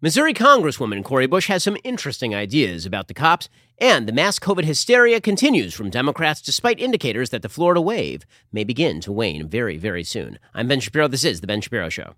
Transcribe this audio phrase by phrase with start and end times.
[0.00, 4.62] Missouri Congresswoman Cori Bush has some interesting ideas about the cops, and the mass COVID
[4.62, 9.76] hysteria continues from Democrats despite indicators that the Florida wave may begin to wane very,
[9.76, 10.38] very soon.
[10.54, 11.08] I'm Ben Shapiro.
[11.08, 12.14] This is The Ben Shapiro Show.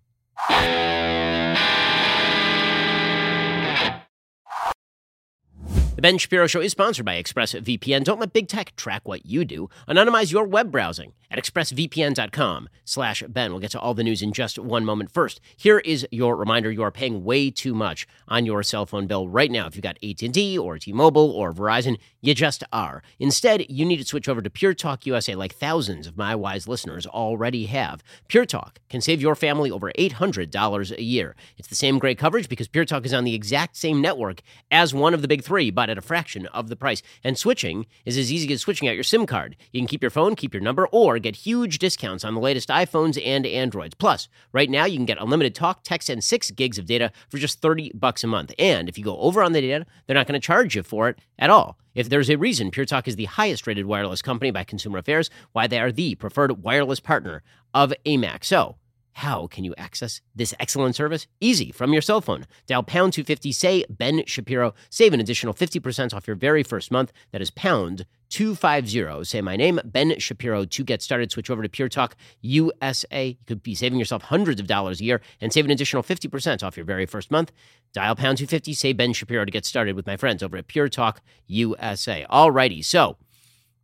[6.01, 8.05] The Ben Shapiro Show is sponsored by ExpressVPN.
[8.05, 9.69] Don't let big tech track what you do.
[9.87, 13.51] Anonymize your web browsing at expressvpn.com slash Ben.
[13.51, 15.13] We'll get to all the news in just one moment.
[15.13, 16.73] First, here is your reminder.
[16.73, 19.67] You are paying way too much on your cell phone bill right now.
[19.67, 23.03] If you've got AT&T or T-Mobile or Verizon, you just are.
[23.19, 26.67] Instead, you need to switch over to Pure Talk USA like thousands of my wise
[26.67, 28.03] listeners already have.
[28.27, 31.37] Pure Talk can save your family over $800 a year.
[31.59, 34.95] It's the same great coverage because Pure Talk is on the exact same network as
[34.95, 37.03] one of the big three, but at a fraction of the price.
[37.23, 39.57] And switching is as easy as switching out your SIM card.
[39.73, 42.69] You can keep your phone, keep your number, or get huge discounts on the latest
[42.69, 43.95] iPhones and Androids.
[43.95, 47.39] Plus, right now you can get unlimited talk, text, and six gigs of data for
[47.39, 48.53] just 30 bucks a month.
[48.59, 51.09] And if you go over on the data, they're not going to charge you for
[51.09, 51.79] it at all.
[51.95, 55.29] If there's a reason Pure Talk is the highest rated wireless company by Consumer Affairs,
[55.53, 57.43] why they are the preferred wireless partner
[57.75, 58.45] of AMAC.
[58.45, 58.77] So,
[59.21, 61.27] how can you access this excellent service?
[61.41, 62.47] Easy from your cell phone.
[62.67, 67.13] Dial pound 250, say Ben Shapiro, save an additional 50% off your very first month.
[67.31, 69.25] That is pound 250.
[69.25, 71.31] Say my name, Ben Shapiro, to get started.
[71.31, 73.29] Switch over to Pure Talk USA.
[73.29, 76.63] You could be saving yourself hundreds of dollars a year and save an additional 50%
[76.63, 77.53] off your very first month.
[77.93, 80.89] Dial pound 250, say Ben Shapiro to get started with my friends over at Pure
[80.89, 82.25] Talk USA.
[82.31, 83.19] Alrighty, so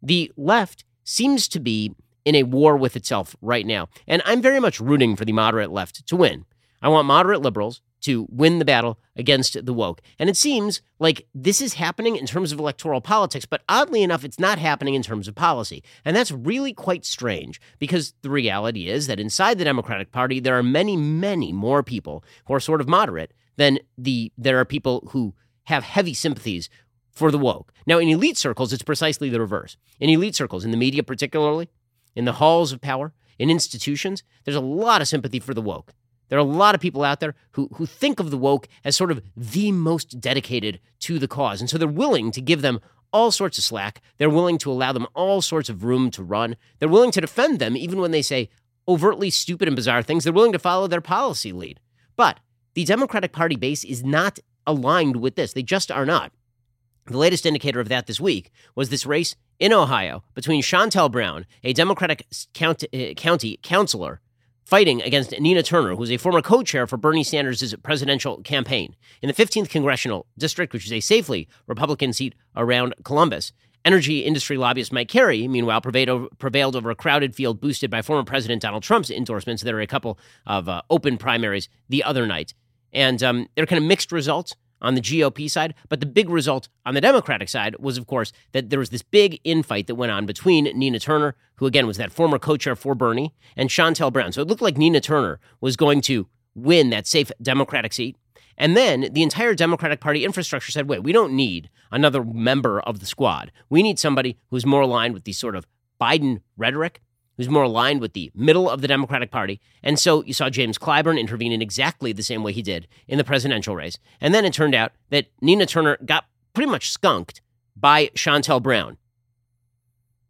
[0.03, 1.95] the left seems to be
[2.27, 3.89] in a war with itself right now.
[4.07, 6.45] And I'm very much rooting for the moderate left to win.
[6.83, 10.03] I want moderate liberals to win the battle against the woke.
[10.19, 14.25] And it seems like this is happening in terms of electoral politics, but oddly enough,
[14.25, 15.83] it's not happening in terms of policy.
[16.05, 20.59] And that's really quite strange because the reality is that inside the Democratic Party, there
[20.59, 25.09] are many, many more people who are sort of moderate than the there are people
[25.13, 26.69] who have heavy sympathies
[27.11, 27.73] for the woke.
[27.87, 29.77] Now, in elite circles, it's precisely the reverse.
[29.99, 31.71] In elite circles, in the media particularly,
[32.17, 35.93] in the halls of power, in institutions, there's a lot of sympathy for the woke.
[36.29, 38.97] There are a lot of people out there who, who think of the woke as
[38.97, 41.61] sort of the most dedicated to the cause.
[41.61, 42.81] And so they're willing to give them
[43.13, 44.01] all sorts of slack.
[44.19, 46.57] They're willing to allow them all sorts of room to run.
[46.79, 48.49] They're willing to defend them even when they say
[48.89, 50.25] overtly stupid and bizarre things.
[50.25, 51.79] They're willing to follow their policy lead.
[52.17, 52.41] But
[52.75, 55.53] the Democratic Party base is not aligned with this.
[55.53, 56.33] They just are not.
[57.07, 61.47] The latest indicator of that this week was this race in Ohio between Shontel Brown,
[61.63, 64.21] a Democratic county, uh, county councilor,
[64.65, 68.97] fighting against Nina Turner, who's a former co chair for Bernie Sanders' presidential campaign.
[69.23, 73.53] In the 15th congressional district, which is a safely Republican seat around Columbus,
[73.85, 78.63] energy industry lobbyist Mike Carey, meanwhile, prevailed over, a crowded field boosted by former President
[78.63, 79.63] Donald Trump's endorsements.
[79.63, 82.53] There are a couple of uh, open primaries the other night.
[82.93, 85.75] And um, they're kind of mixed results on the GOP side.
[85.89, 89.03] But the big result on the Democratic side was, of course, that there was this
[89.03, 92.77] big infight that went on between Nina Turner, who again was that former co chair
[92.77, 94.33] for Bernie, and Shontel Brown.
[94.33, 98.17] So it looked like Nina Turner was going to win that safe Democratic seat.
[98.59, 103.01] And then the entire Democratic Party infrastructure said, wait, we don't need another member of
[103.01, 103.53] the squad.
[103.69, 105.67] We need somebody who's more aligned with the sort of
[106.01, 107.03] Biden rhetoric
[107.37, 109.61] who's more aligned with the middle of the Democratic Party.
[109.83, 113.19] And so you saw James Clyburn intervene in exactly the same way he did in
[113.19, 113.99] the presidential race.
[114.21, 117.43] And then it turned out that Nina Turner got pretty much skunked
[117.77, 118.97] by Shontel Brown.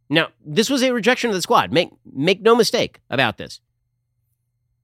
[0.08, 1.72] Now, this was a rejection of the squad.
[1.72, 3.60] Make, make no mistake about this.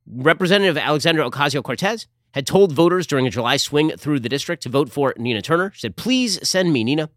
[0.07, 4.69] Representative Alexandra Ocasio Cortez had told voters during a July swing through the district to
[4.69, 5.71] vote for Nina Turner.
[5.75, 7.11] She said, Please send me Nina.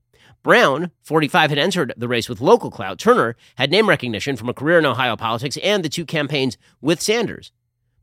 [0.46, 3.00] Brown, 45, had entered the race with local clout.
[3.00, 7.02] Turner had name recognition from a career in Ohio politics and the two campaigns with
[7.02, 7.52] Sanders.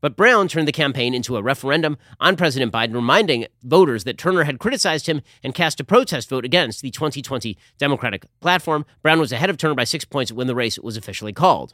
[0.01, 4.43] But Brown turned the campaign into a referendum on President Biden, reminding voters that Turner
[4.43, 8.85] had criticized him and cast a protest vote against the 2020 Democratic platform.
[9.01, 11.73] Brown was ahead of Turner by six points when the race was officially called.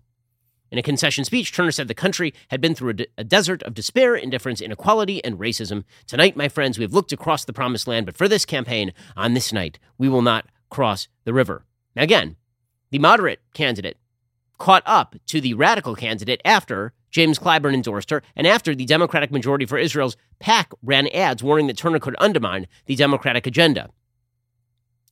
[0.72, 3.64] In a concession speech, Turner said the country had been through a, de- a, desert
[3.64, 5.84] of despair, indifference, inequality, and racism.
[6.06, 9.34] Tonight, my friends, we have looked across the promised land, but for this campaign, on
[9.34, 11.66] this night, we will not cross the river.
[11.96, 12.36] Again,
[12.92, 13.98] the moderate candidate
[14.58, 19.32] caught up to the radical candidate after James Clyburn endorsed her and after the Democratic
[19.32, 23.90] Majority for Israel's PAC ran ads warning that Turner could undermine the Democratic agenda.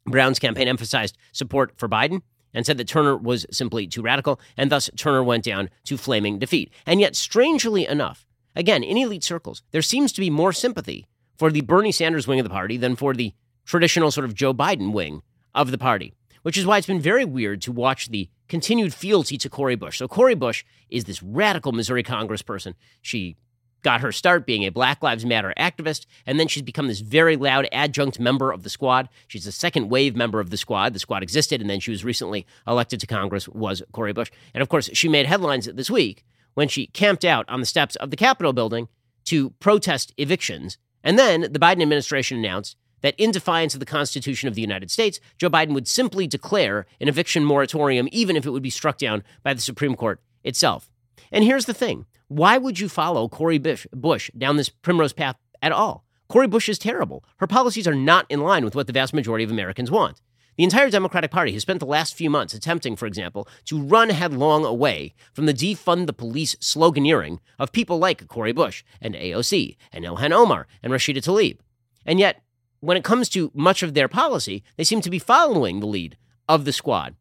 [0.06, 2.22] Brown's campaign emphasized support for Biden
[2.54, 6.40] and said that Turner was simply too radical, and thus Turner went down to flaming
[6.40, 6.72] defeat.
[6.86, 8.26] And yet, strangely enough,
[8.56, 11.06] again, in elite circles, there seems to be more sympathy
[11.38, 13.34] for the Bernie Sanders wing of the party than for the
[13.66, 15.22] traditional sort of Joe Biden wing
[15.58, 16.14] of the party,
[16.44, 19.98] which is why it's been very weird to watch the continued fealty to Cori Bush.
[19.98, 22.76] So Cori Bush is this radical Missouri congressperson.
[23.02, 23.36] She
[23.84, 27.36] got her start being a Black Lives Matter activist, and then she's become this very
[27.36, 29.10] loud adjunct member of the squad.
[29.28, 30.94] She's a second wave member of the squad.
[30.94, 34.32] The squad existed, and then she was recently elected to Congress, was Cori Bush.
[34.54, 36.24] And of course, she made headlines this week
[36.54, 38.88] when she camped out on the steps of the Capitol building
[39.26, 40.78] to protest evictions.
[41.04, 44.92] And then the Biden administration announced that in defiance of the Constitution of the United
[44.92, 48.98] States, Joe Biden would simply declare an eviction moratorium, even if it would be struck
[48.98, 50.90] down by the Supreme Court itself.
[51.32, 55.72] And here's the thing why would you follow Cori Bush, down this primrose path at
[55.72, 56.06] all?
[56.28, 57.24] Cori Bush is terrible.
[57.38, 60.22] Her policies are not in line with what the vast majority of Americans want.
[60.58, 64.10] The entire Democratic Party has spent the last few months attempting, for example, to run
[64.10, 69.78] headlong away from the defund the police sloganeering of people like Cori Bush and AOC
[69.94, 71.60] and Ilhan Omar and Rashida Tlaib.
[72.08, 72.42] And yet,
[72.80, 76.18] when it comes to much of their policy, they seem to be following the lead
[76.48, 77.16] of the squad.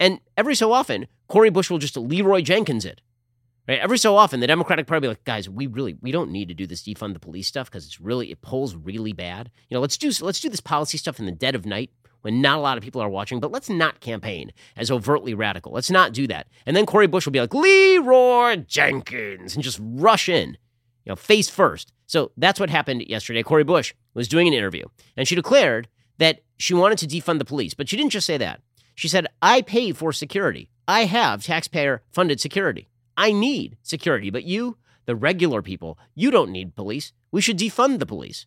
[0.00, 3.00] And every so often, Cori Bush will just Leroy Jenkins it
[3.68, 3.78] Right?
[3.78, 6.48] Every so often, the Democratic Party will be like, guys, we really we don't need
[6.48, 9.50] to do this defund the police stuff because it's really it polls really bad.
[9.68, 11.90] You know, let's do let's do this policy stuff in the dead of night
[12.22, 15.72] when not a lot of people are watching, but let's not campaign as overtly radical.
[15.72, 16.48] Let's not do that.
[16.66, 20.56] And then Cori Bush will be like, Leroy Jenkins, and just rush in,
[21.04, 21.92] you know, face first.
[22.06, 23.42] So that's what happened yesterday.
[23.42, 24.84] Cori Bush was doing an interview,
[25.16, 25.88] and she declared
[26.18, 28.60] that she wanted to defund the police, but she didn't just say that.
[28.94, 30.68] She said, I pay for security.
[30.86, 32.88] I have taxpayer funded security.
[33.16, 34.76] I need security, but you,
[35.06, 37.12] the regular people, you don't need police.
[37.30, 38.46] We should defund the police.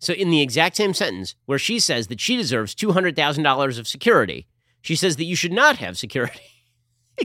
[0.00, 4.46] So, in the exact same sentence where she says that she deserves $200,000 of security,
[4.80, 6.40] she says that you should not have security.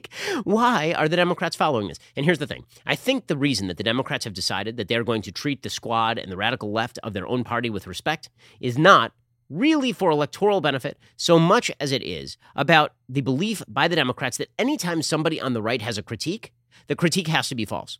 [0.44, 2.00] why are the Democrats following this?
[2.16, 5.04] And here's the thing I think the reason that the Democrats have decided that they're
[5.04, 8.30] going to treat the squad and the radical left of their own party with respect
[8.60, 9.13] is not
[9.50, 14.38] really for electoral benefit so much as it is about the belief by the Democrats
[14.38, 16.51] that anytime somebody on the right has a critique,
[16.88, 18.00] the critique has to be false.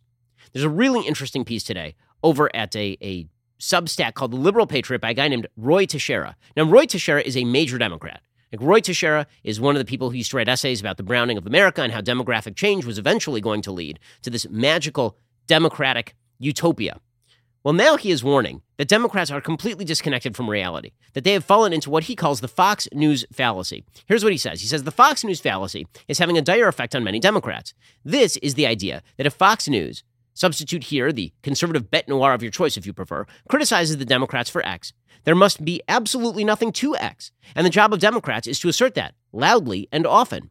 [0.52, 5.00] There's a really interesting piece today over at a, a Substack called The Liberal Patriot
[5.00, 6.36] by a guy named Roy Teixeira.
[6.56, 8.20] Now, Roy Teixeira is a major Democrat.
[8.52, 11.02] Like Roy Teixeira is one of the people who used to write essays about the
[11.02, 15.16] browning of America and how demographic change was eventually going to lead to this magical
[15.46, 17.00] democratic utopia.
[17.64, 21.44] Well, now he is warning that Democrats are completely disconnected from reality, that they have
[21.44, 23.84] fallen into what he calls the Fox News fallacy.
[24.06, 26.94] Here's what he says He says the Fox News fallacy is having a dire effect
[26.94, 27.74] on many Democrats.
[28.04, 30.04] This is the idea that if Fox News
[30.36, 34.50] substitute here the conservative bête noire of your choice if you prefer, criticizes the Democrats
[34.50, 34.92] for X,
[35.24, 37.32] there must be absolutely nothing to X.
[37.54, 40.50] And the job of Democrats is to assert that loudly and often.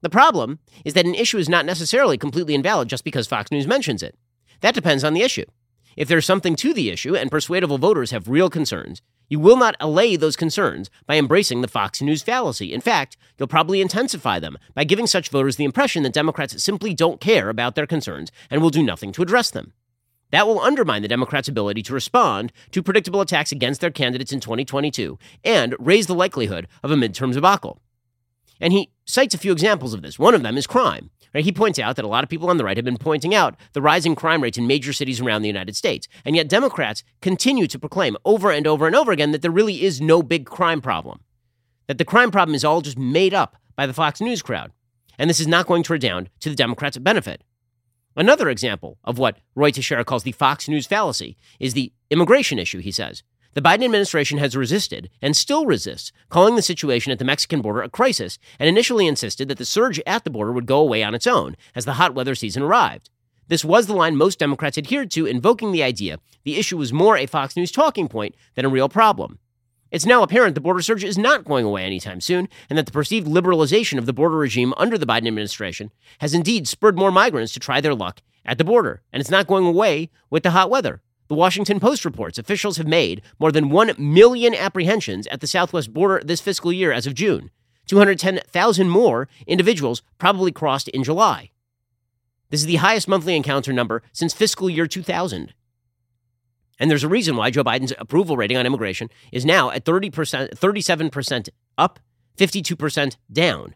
[0.00, 3.66] The problem is that an issue is not necessarily completely invalid just because Fox News
[3.66, 4.16] mentions it.
[4.60, 5.44] That depends on the issue.
[5.96, 9.00] If there's something to the issue and persuadable voters have real concerns,
[9.30, 12.74] you will not allay those concerns by embracing the Fox News fallacy.
[12.74, 16.92] In fact, you'll probably intensify them by giving such voters the impression that Democrats simply
[16.92, 19.72] don't care about their concerns and will do nothing to address them.
[20.32, 24.40] That will undermine the Democrats' ability to respond to predictable attacks against their candidates in
[24.40, 27.80] 2022 and raise the likelihood of a midterm debacle.
[28.60, 30.18] And he cites a few examples of this.
[30.18, 31.10] One of them is crime.
[31.44, 33.56] He points out that a lot of people on the right have been pointing out
[33.72, 36.08] the rising crime rates in major cities around the United States.
[36.24, 39.82] And yet Democrats continue to proclaim over and over and over again that there really
[39.82, 41.20] is no big crime problem.
[41.88, 44.72] That the crime problem is all just made up by the Fox News crowd.
[45.18, 47.42] And this is not going to redound to the Democrats' benefit.
[48.16, 52.80] Another example of what Roy Teixeira calls the Fox News fallacy is the immigration issue,
[52.80, 53.22] he says.
[53.56, 57.80] The Biden administration has resisted and still resists calling the situation at the Mexican border
[57.80, 61.14] a crisis and initially insisted that the surge at the border would go away on
[61.14, 63.08] its own as the hot weather season arrived.
[63.48, 67.16] This was the line most Democrats adhered to, invoking the idea the issue was more
[67.16, 69.38] a Fox News talking point than a real problem.
[69.90, 72.92] It's now apparent the border surge is not going away anytime soon, and that the
[72.92, 77.54] perceived liberalization of the border regime under the Biden administration has indeed spurred more migrants
[77.54, 80.68] to try their luck at the border, and it's not going away with the hot
[80.68, 81.00] weather.
[81.28, 85.92] The Washington Post reports officials have made more than 1 million apprehensions at the southwest
[85.92, 87.50] border this fiscal year as of June.
[87.86, 91.50] 210,000 more individuals probably crossed in July.
[92.50, 95.52] This is the highest monthly encounter number since fiscal year 2000.
[96.78, 100.50] And there's a reason why Joe Biden's approval rating on immigration is now at 30%,
[100.50, 101.98] 37% up,
[102.36, 103.74] 52% down.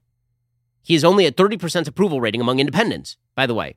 [0.83, 3.77] He is only at 30% approval rating among independents, by the way.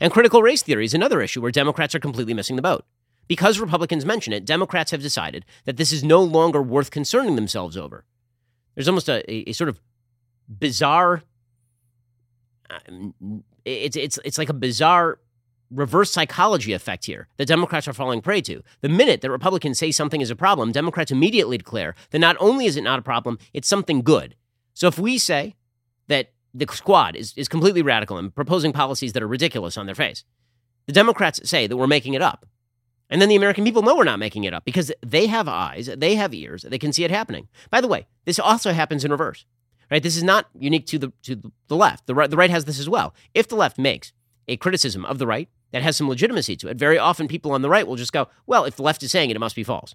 [0.00, 2.84] And critical race theory is another issue where Democrats are completely missing the boat.
[3.28, 7.76] Because Republicans mention it, Democrats have decided that this is no longer worth concerning themselves
[7.76, 8.04] over.
[8.74, 9.80] There's almost a, a, a sort of
[10.48, 11.22] bizarre.
[12.70, 12.78] Uh,
[13.64, 15.18] it's it's it's like a bizarre
[15.70, 18.62] reverse psychology effect here that Democrats are falling prey to.
[18.80, 22.66] The minute that Republicans say something is a problem, Democrats immediately declare that not only
[22.66, 24.34] is it not a problem, it's something good.
[24.72, 25.56] So if we say
[26.06, 29.94] that the squad is, is completely radical and proposing policies that are ridiculous on their
[29.94, 30.24] face,
[30.86, 32.46] the Democrats say that we're making it up.
[33.10, 35.88] And then the American people know we're not making it up because they have eyes,
[35.96, 37.48] they have ears, they can see it happening.
[37.70, 39.46] By the way, this also happens in reverse.
[39.90, 40.02] Right?
[40.02, 42.06] This is not unique to the to the left.
[42.06, 43.14] The right, the right has this as well.
[43.32, 44.12] If the left makes
[44.46, 47.62] a criticism of the right that has some legitimacy to it, very often people on
[47.62, 49.64] the right will just go, "Well, if the left is saying it, it must be
[49.64, 49.94] false."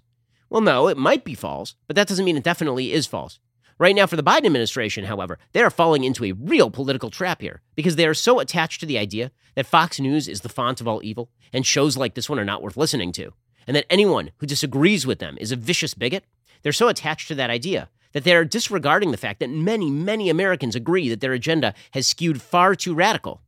[0.50, 3.38] Well, no, it might be false, but that doesn't mean it definitely is false.
[3.78, 7.40] Right now, for the Biden administration, however, they are falling into a real political trap
[7.40, 10.80] here because they are so attached to the idea that Fox News is the font
[10.80, 13.32] of all evil and shows like this one are not worth listening to,
[13.66, 16.24] and that anyone who disagrees with them is a vicious bigot.
[16.62, 20.30] They're so attached to that idea that they are disregarding the fact that many, many
[20.30, 23.40] Americans agree that their agenda has skewed far too radical.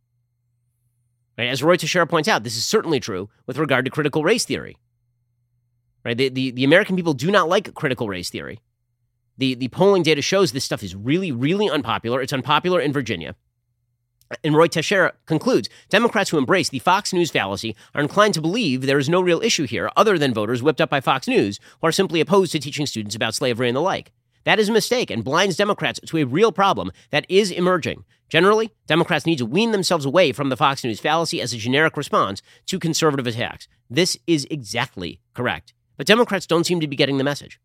[1.38, 1.48] Right?
[1.48, 4.76] As Roy Teixeira points out, this is certainly true with regard to critical race theory.
[6.04, 6.16] Right?
[6.16, 8.60] The, the, the American people do not like critical race theory.
[9.38, 12.20] The, the polling data shows this stuff is really, really unpopular.
[12.22, 13.34] It's unpopular in Virginia.
[14.42, 18.82] And Roy Teixeira concludes Democrats who embrace the Fox News fallacy are inclined to believe
[18.82, 21.86] there is no real issue here other than voters whipped up by Fox News who
[21.86, 24.12] are simply opposed to teaching students about slavery and the like.
[24.44, 28.04] That is a mistake and blinds Democrats to a real problem that is emerging.
[28.28, 31.96] Generally, Democrats need to wean themselves away from the Fox News fallacy as a generic
[31.96, 33.68] response to conservative attacks.
[33.88, 35.72] This is exactly correct.
[35.96, 37.60] But Democrats don't seem to be getting the message.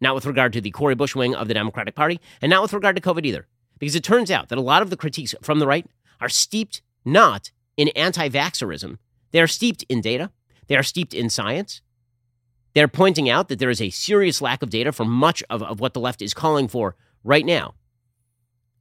[0.00, 2.72] Not with regard to the Cori Bush wing of the Democratic Party, and not with
[2.72, 3.46] regard to COVID either.
[3.78, 5.86] Because it turns out that a lot of the critiques from the right
[6.20, 8.98] are steeped not in anti vaxxerism,
[9.32, 10.30] they are steeped in data,
[10.68, 11.80] they are steeped in science,
[12.74, 15.80] they're pointing out that there is a serious lack of data for much of, of
[15.80, 17.74] what the left is calling for right now.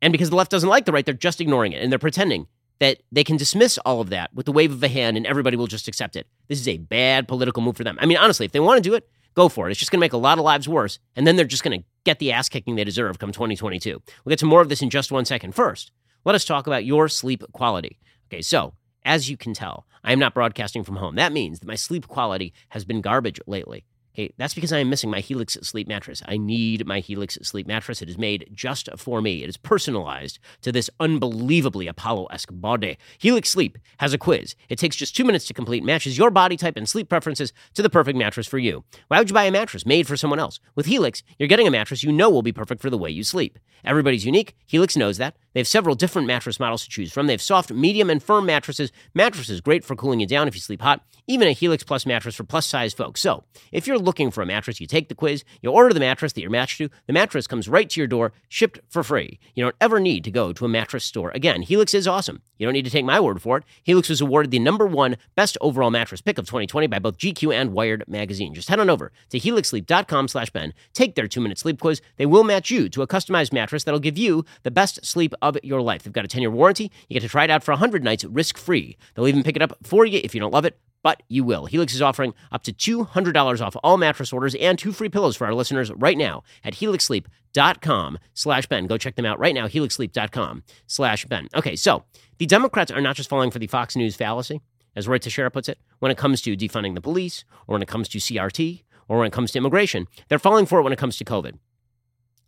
[0.01, 2.47] And because the left doesn't like the right, they're just ignoring it and they're pretending
[2.79, 5.55] that they can dismiss all of that with the wave of a hand and everybody
[5.55, 6.27] will just accept it.
[6.49, 7.97] This is a bad political move for them.
[8.01, 9.71] I mean, honestly, if they want to do it, go for it.
[9.71, 10.99] It's just going to make a lot of lives worse.
[11.15, 14.01] And then they're just going to get the ass kicking they deserve come 2022.
[14.23, 15.53] We'll get to more of this in just one second.
[15.53, 15.91] First,
[16.25, 17.99] let us talk about your sleep quality.
[18.31, 18.73] Okay, so
[19.05, 21.15] as you can tell, I am not broadcasting from home.
[21.15, 23.85] That means that my sleep quality has been garbage lately.
[24.15, 26.21] Okay, that's because I am missing my Helix sleep mattress.
[26.27, 27.99] I need my Helix sleep mattress.
[27.99, 29.41] It is made just for me.
[29.41, 32.99] It is personalized to this unbelievably Apollo esque body.
[33.17, 34.55] Helix Sleep has a quiz.
[34.69, 37.81] It takes just two minutes to complete, matches your body type and sleep preferences to
[37.81, 38.83] the perfect mattress for you.
[39.07, 40.59] Why would you buy a mattress made for someone else?
[40.75, 43.23] With Helix, you're getting a mattress you know will be perfect for the way you
[43.23, 43.57] sleep.
[43.83, 44.55] Everybody's unique.
[44.67, 45.35] Helix knows that.
[45.53, 47.27] They have several different mattress models to choose from.
[47.27, 48.91] They have soft, medium, and firm mattresses.
[49.13, 51.01] Mattresses great for cooling you down if you sleep hot.
[51.25, 53.21] Even a Helix Plus mattress for plus size folks.
[53.21, 56.33] So, if you're looking for a mattress, you take the quiz, you order the mattress
[56.33, 56.89] that you're matched to.
[57.07, 59.39] The mattress comes right to your door, shipped for free.
[59.55, 61.61] You don't ever need to go to a mattress store again.
[61.61, 62.41] Helix is awesome.
[62.57, 63.63] You don't need to take my word for it.
[63.83, 67.53] Helix was awarded the number one best overall mattress pick of 2020 by both GQ
[67.53, 68.53] and Wired magazine.
[68.53, 70.73] Just head on over to helixsleep.com/ben.
[70.93, 72.01] Take their two-minute sleep quiz.
[72.17, 75.57] They will match you to a customized mattress that'll give you the best sleep of
[75.63, 76.03] your life.
[76.03, 76.91] They've got a 10-year warranty.
[77.07, 78.97] You get to try it out for 100 nights risk-free.
[79.13, 81.65] They'll even pick it up for you if you don't love it but you will.
[81.65, 85.45] Helix is offering up to $200 off all mattress orders and two free pillows for
[85.45, 88.87] our listeners right now at helixsleep.com slash Ben.
[88.87, 91.49] Go check them out right now, helixsleep.com slash Ben.
[91.53, 92.05] Okay, so
[92.39, 94.61] the Democrats are not just falling for the Fox News fallacy,
[94.95, 97.87] as Roy Teixeira puts it, when it comes to defunding the police or when it
[97.87, 100.07] comes to CRT or when it comes to immigration.
[100.29, 101.57] They're falling for it when it comes to COVID.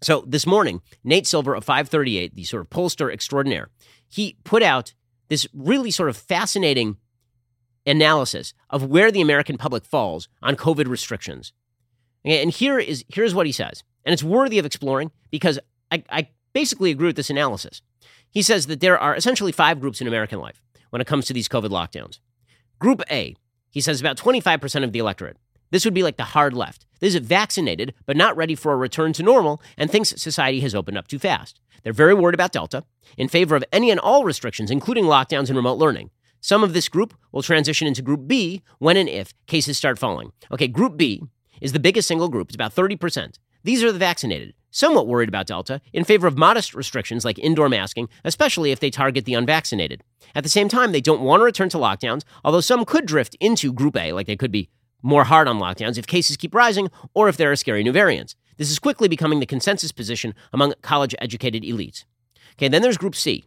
[0.05, 3.69] So this morning, Nate Silver of 538, the sort of pollster extraordinaire,
[4.07, 4.93] he put out
[5.29, 6.97] this really sort of fascinating
[7.87, 11.53] analysis of where the American public falls on COVID restrictions.
[12.23, 15.57] And here is here's what he says, and it's worthy of exploring because
[15.91, 17.81] I, I basically agree with this analysis.
[18.29, 21.33] He says that there are essentially five groups in American life when it comes to
[21.33, 22.19] these COVID lockdowns.
[22.77, 23.35] Group A,
[23.71, 25.37] he says about 25% of the electorate.
[25.71, 26.84] This would be like the hard left.
[26.99, 30.75] This is vaccinated, but not ready for a return to normal and thinks society has
[30.75, 31.59] opened up too fast.
[31.83, 32.83] They're very worried about Delta,
[33.17, 36.09] in favor of any and all restrictions, including lockdowns and remote learning.
[36.41, 40.31] Some of this group will transition into Group B when and if cases start falling.
[40.51, 41.23] Okay, Group B
[41.61, 43.39] is the biggest single group, it's about 30%.
[43.63, 47.67] These are the vaccinated, somewhat worried about Delta, in favor of modest restrictions like indoor
[47.67, 50.03] masking, especially if they target the unvaccinated.
[50.35, 53.35] At the same time, they don't want to return to lockdowns, although some could drift
[53.39, 54.69] into Group A, like they could be
[55.05, 58.35] more hard on lockdowns if cases keep rising or if there are scary new variants.
[58.57, 62.05] This is quickly becoming the consensus position among college educated elites.
[62.57, 63.45] Okay, then there's Group C,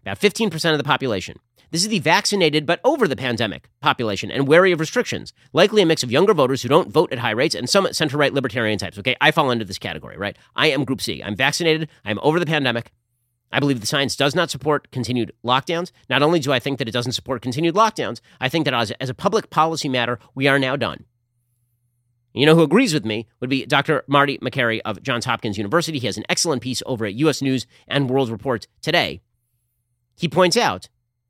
[0.00, 1.38] about 15% of the population.
[1.70, 5.86] This is the vaccinated but over the pandemic population and wary of restrictions, likely a
[5.86, 8.78] mix of younger voters who don't vote at high rates and some center right libertarian
[8.78, 8.98] types.
[8.98, 10.36] Okay, I fall into this category, right?
[10.56, 11.22] I am group C.
[11.22, 12.92] I'm vaccinated, I'm over the pandemic.
[13.54, 15.92] I believe the science does not support continued lockdowns.
[16.10, 18.90] Not only do I think that it doesn't support continued lockdowns, I think that as,
[19.00, 21.04] as a public policy matter, we are now done.
[22.32, 24.02] You know who agrees with me would be Dr.
[24.08, 26.00] Marty Makary of Johns Hopkins University.
[26.00, 29.22] He has an excellent piece over at US News and World Report today.
[30.16, 30.88] He points out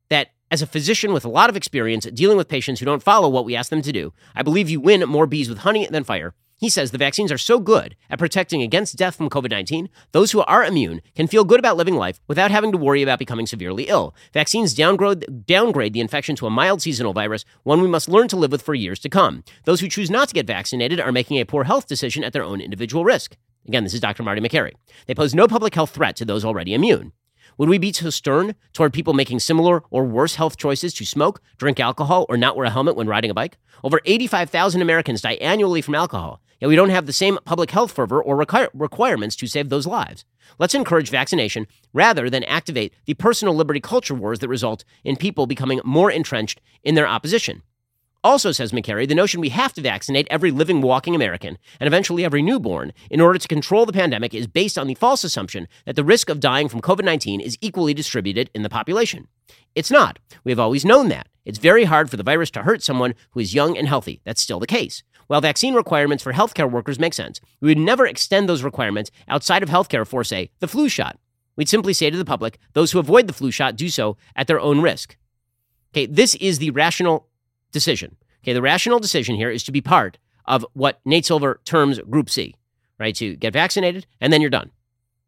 [0.09, 3.29] that as a physician with a lot of experience dealing with patients who don't follow
[3.29, 6.03] what we ask them to do, I believe you win more bees with honey than
[6.03, 6.33] fire.
[6.65, 10.31] He says the vaccines are so good at protecting against death from COVID 19, those
[10.31, 13.45] who are immune can feel good about living life without having to worry about becoming
[13.45, 14.15] severely ill.
[14.33, 18.35] Vaccines downgrade, downgrade the infection to a mild seasonal virus, one we must learn to
[18.35, 19.43] live with for years to come.
[19.65, 22.43] Those who choose not to get vaccinated are making a poor health decision at their
[22.43, 23.37] own individual risk.
[23.67, 24.23] Again, this is Dr.
[24.23, 24.73] Marty Makary.
[25.05, 27.11] They pose no public health threat to those already immune.
[27.57, 31.41] Would we be too stern toward people making similar or worse health choices to smoke,
[31.57, 33.57] drink alcohol, or not wear a helmet when riding a bike?
[33.81, 37.93] Over 85,000 Americans die annually from alcohol, yet we don't have the same public health
[37.93, 40.25] fervor or requir- requirements to save those lives.
[40.59, 45.47] Let's encourage vaccination rather than activate the personal liberty culture wars that result in people
[45.47, 47.61] becoming more entrenched in their opposition.
[48.25, 52.25] Also, says Makary, the notion we have to vaccinate every living, walking American and eventually
[52.25, 55.95] every newborn in order to control the pandemic is based on the false assumption that
[55.95, 59.27] the risk of dying from COVID 19 is equally distributed in the population.
[59.75, 60.17] It's not.
[60.43, 61.27] We have always known that.
[61.45, 64.21] It's very hard for the virus to hurt someone who is young and healthy.
[64.25, 65.03] That's still the case.
[65.27, 69.61] While vaccine requirements for healthcare workers make sense, we would never extend those requirements outside
[69.61, 71.19] of healthcare for, say, the flu shot.
[71.57, 74.47] We'd simply say to the public, those who avoid the flu shot do so at
[74.47, 75.15] their own risk.
[75.93, 77.29] Okay, this is the rational
[77.75, 78.15] decision.
[78.41, 82.29] Okay, the rational decision here is to be part of what Nate Silver terms Group
[82.29, 82.55] C,
[82.97, 83.13] right?
[83.17, 84.71] To get vaccinated and then you're done.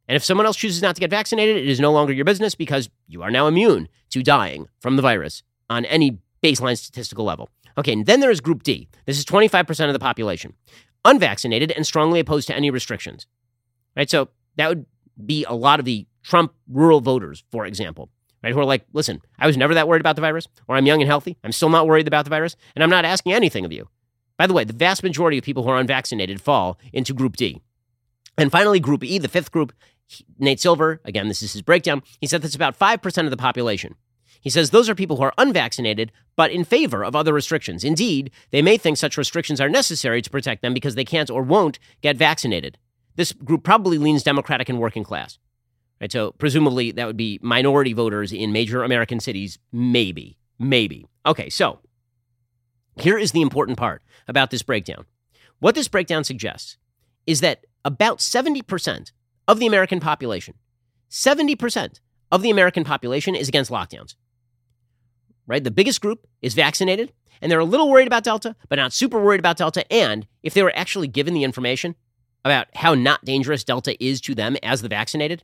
[0.07, 2.55] And if someone else chooses not to get vaccinated, it is no longer your business
[2.55, 7.49] because you are now immune to dying from the virus on any baseline statistical level.
[7.77, 8.87] Okay, and then there is Group D.
[9.05, 10.53] This is 25% of the population,
[11.03, 13.27] unvaccinated and strongly opposed to any restrictions,
[13.97, 14.09] right?
[14.09, 14.85] So that would
[15.25, 18.09] be a lot of the Trump rural voters, for example
[18.43, 18.53] right?
[18.53, 21.01] Who are like, listen, I was never that worried about the virus, or I'm young
[21.01, 21.37] and healthy.
[21.43, 23.87] I'm still not worried about the virus, and I'm not asking anything of you.
[24.37, 27.61] By the way, the vast majority of people who are unvaccinated fall into Group D.
[28.37, 29.73] And finally, Group E, the fifth group,
[30.37, 32.03] Nate Silver, again, this is his breakdown.
[32.21, 33.95] He said that's about 5% of the population.
[34.39, 37.83] He says those are people who are unvaccinated, but in favor of other restrictions.
[37.83, 41.41] Indeed, they may think such restrictions are necessary to protect them because they can't or
[41.41, 42.77] won't get vaccinated.
[43.15, 45.39] This group probably leans Democratic and working class.
[45.99, 51.07] Right, so presumably that would be minority voters in major American cities, maybe, maybe.
[51.25, 51.79] Okay, so
[52.97, 55.05] here is the important part about this breakdown.
[55.59, 56.77] What this breakdown suggests
[57.25, 59.11] is that about 70%
[59.47, 60.55] of the American population,
[61.09, 61.99] 70%
[62.31, 64.15] of the American population is against lockdowns.
[65.47, 65.63] Right?
[65.63, 69.23] The biggest group is vaccinated, and they're a little worried about Delta, but not super
[69.23, 69.91] worried about Delta.
[69.91, 71.95] And if they were actually given the information
[72.43, 75.43] about how not dangerous Delta is to them as the vaccinated,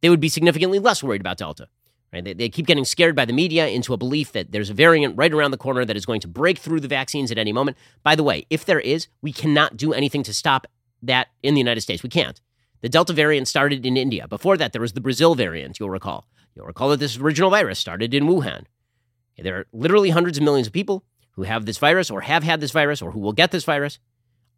[0.00, 1.68] they would be significantly less worried about Delta.
[2.12, 2.24] Right?
[2.24, 5.16] They, they keep getting scared by the media into a belief that there's a variant
[5.16, 7.76] right around the corner that is going to break through the vaccines at any moment.
[8.02, 10.66] By the way, if there is, we cannot do anything to stop
[11.02, 12.02] that in the United States.
[12.02, 12.40] We can't.
[12.80, 14.26] The Delta variant started in India.
[14.26, 16.26] Before that, there was the Brazil variant, you'll recall.
[16.54, 18.64] You'll recall that this original virus started in Wuhan.
[19.38, 22.60] There are literally hundreds of millions of people who have this virus or have had
[22.60, 23.98] this virus or who will get this virus.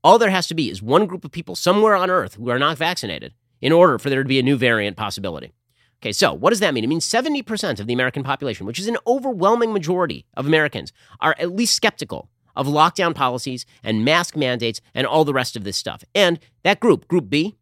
[0.02, 2.59] All there has to be is one group of people somewhere on Earth who are
[2.59, 5.53] not vaccinated in order for there to be a new variant possibility.
[6.03, 6.83] Okay, so what does that mean?
[6.83, 11.37] It means 70% of the American population, which is an overwhelming majority of Americans, are
[11.38, 15.77] at least skeptical of lockdown policies and mask mandates and all the rest of this
[15.77, 16.05] stuff.
[16.12, 17.57] And that group, Group B,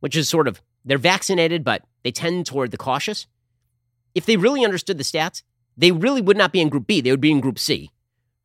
[0.00, 3.26] which is sort of, they're vaccinated, but they tend toward the cautious.
[4.14, 5.42] If they really understood the stats,
[5.76, 7.02] they really would not be in Group B.
[7.02, 7.90] They would be in Group C,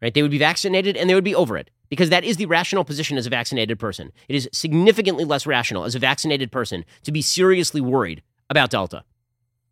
[0.02, 0.14] right?
[0.14, 2.84] They would be vaccinated and they would be over it because that is the rational
[2.84, 4.12] position as a vaccinated person.
[4.28, 9.04] It is significantly less rational as a vaccinated person to be seriously worried about Delta.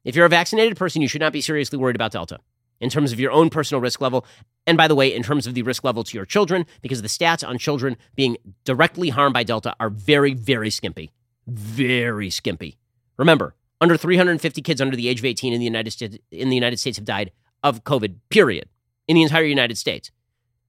[0.03, 2.39] If you're a vaccinated person, you should not be seriously worried about Delta
[2.79, 4.25] in terms of your own personal risk level.
[4.67, 7.07] And by the way, in terms of the risk level to your children, because the
[7.07, 11.11] stats on children being directly harmed by Delta are very, very skimpy.
[11.47, 12.77] Very skimpy.
[13.17, 16.55] Remember, under 350 kids under the age of 18 in the United States, in the
[16.55, 17.31] United States have died
[17.63, 18.69] of COVID, period,
[19.07, 20.11] in the entire United States.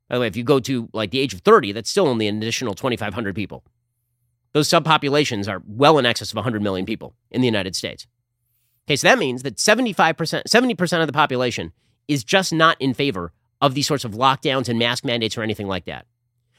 [0.08, 2.28] By the way, if you go to like the age of 30, that's still only
[2.28, 3.64] an additional 2,500 people.
[4.52, 8.06] Those subpopulations are well in excess of 100 million people in the United States.
[8.86, 11.72] Okay, so that means that 75%, 70% of the population
[12.08, 15.66] is just not in favor of these sorts of lockdowns and mask mandates or anything
[15.66, 16.06] like that.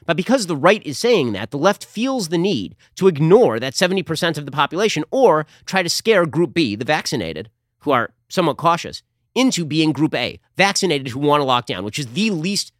[0.05, 3.73] But because the right is saying that, the left feels the need to ignore that
[3.73, 8.57] 70% of the population or try to scare Group B, the vaccinated, who are somewhat
[8.57, 9.03] cautious,
[9.35, 12.73] into being group A, vaccinated who want to lock down, which is the least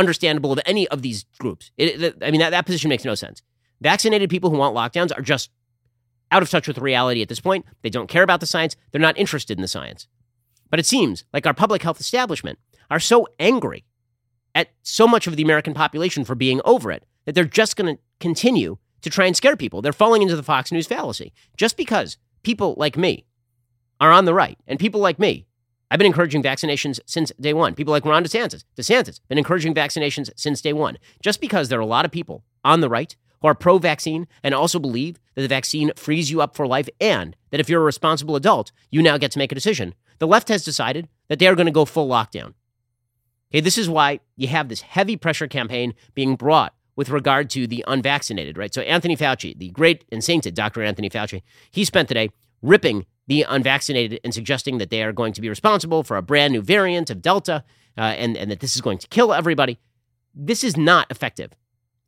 [0.00, 1.70] understandable of any of these groups.
[1.76, 3.42] It, it, I mean, that, that position makes no sense.
[3.80, 5.50] Vaccinated people who want lockdowns are just
[6.32, 7.64] out of touch with reality at this point.
[7.82, 10.08] They don't care about the science, they're not interested in the science.
[10.70, 12.58] But it seems like our public health establishment
[12.90, 13.84] are so angry
[14.54, 17.96] at so much of the American population for being over it that they're just going
[17.96, 19.82] to continue to try and scare people.
[19.82, 21.32] They're falling into the Fox News fallacy.
[21.56, 23.26] Just because people like me
[24.00, 25.46] are on the right and people like me
[25.90, 27.74] I've been encouraging vaccinations since day one.
[27.74, 30.98] People like Ron DeSantis, DeSantis, been encouraging vaccinations since day one.
[31.20, 34.28] Just because there are a lot of people on the right who are pro vaccine
[34.44, 37.80] and also believe that the vaccine frees you up for life and that if you're
[37.80, 41.38] a responsible adult, you now get to make a decision, the left has decided that
[41.38, 42.54] they are going to go full lockdown.
[43.52, 47.66] Okay, this is why you have this heavy pressure campaign being brought with regard to
[47.66, 48.72] the unvaccinated, right?
[48.72, 50.82] So Anthony Fauci, the great and sainted Dr.
[50.82, 52.30] Anthony Fauci, he spent today
[52.62, 56.52] ripping the unvaccinated and suggesting that they are going to be responsible for a brand
[56.52, 57.62] new variant of Delta
[57.96, 59.78] uh, and, and that this is going to kill everybody.
[60.34, 61.52] This is not effective.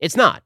[0.00, 0.42] It's not.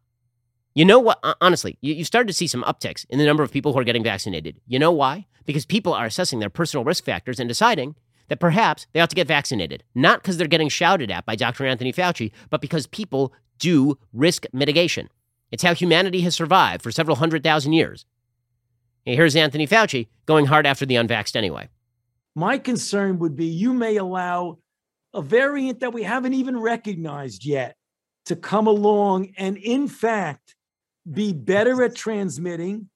[0.74, 1.18] You know what?
[1.40, 3.84] Honestly, you, you started to see some upticks in the number of people who are
[3.84, 4.60] getting vaccinated.
[4.66, 5.26] You know why?
[5.46, 7.96] Because people are assessing their personal risk factors and deciding
[8.28, 11.64] that perhaps they ought to get vaccinated, not because they're getting shouted at by Dr.
[11.64, 15.08] Anthony Fauci, but because people do risk mitigation.
[15.50, 18.04] It's how humanity has survived for several hundred thousand years.
[19.06, 21.68] Here's Anthony Fauci going hard after the unvaxxed anyway.
[22.34, 24.58] My concern would be you may allow
[25.14, 27.76] a variant that we haven't even recognized yet
[28.26, 30.56] to come along and, in fact,
[31.10, 32.90] be better at transmitting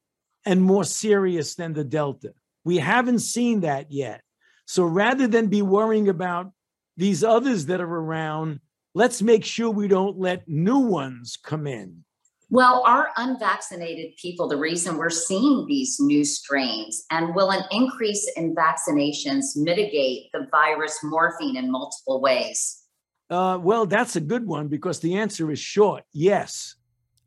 [0.45, 2.35] and more serious than the Delta.
[2.65, 4.23] We haven't seen that yet.
[4.67, 6.51] So rather than be worrying about
[6.97, 8.61] these others that are around,
[8.95, 12.05] let's make sure we don't let new ones come in.
[12.53, 17.05] Well, our unvaccinated people the reason we're seeing these new strains?
[17.11, 22.83] And will an increase in vaccinations mitigate the virus morphing in multiple ways?
[23.31, 26.75] Uh, well, that's a good one because the answer is short yes.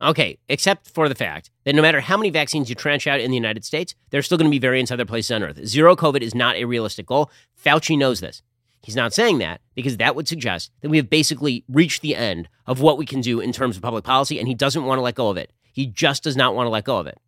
[0.02, 3.30] Okay, except for the fact that no matter how many vaccines you tranche out in
[3.30, 5.64] the United States, there's still going to be variants other places on Earth.
[5.64, 7.30] Zero COVID is not a realistic goal.
[7.64, 8.42] Fauci knows this.
[8.84, 12.50] He's not saying that because that would suggest that we have basically reached the end
[12.66, 15.02] of what we can do in terms of public policy, and he doesn't want to
[15.02, 15.52] let go of it.
[15.72, 17.18] He just does not want to let go of it.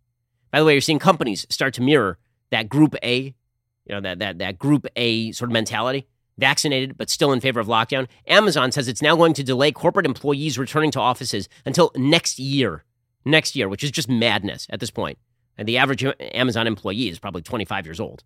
[0.50, 2.18] By the way, you're seeing companies start to mirror
[2.50, 3.34] that group A, you
[3.88, 7.68] know, that that that group A sort of mentality, vaccinated but still in favor of
[7.68, 8.06] lockdown.
[8.26, 12.84] Amazon says it's now going to delay corporate employees returning to offices until next year.
[13.24, 15.18] Next year, which is just madness at this point.
[15.58, 18.22] And the average Amazon employee is probably 25 years old.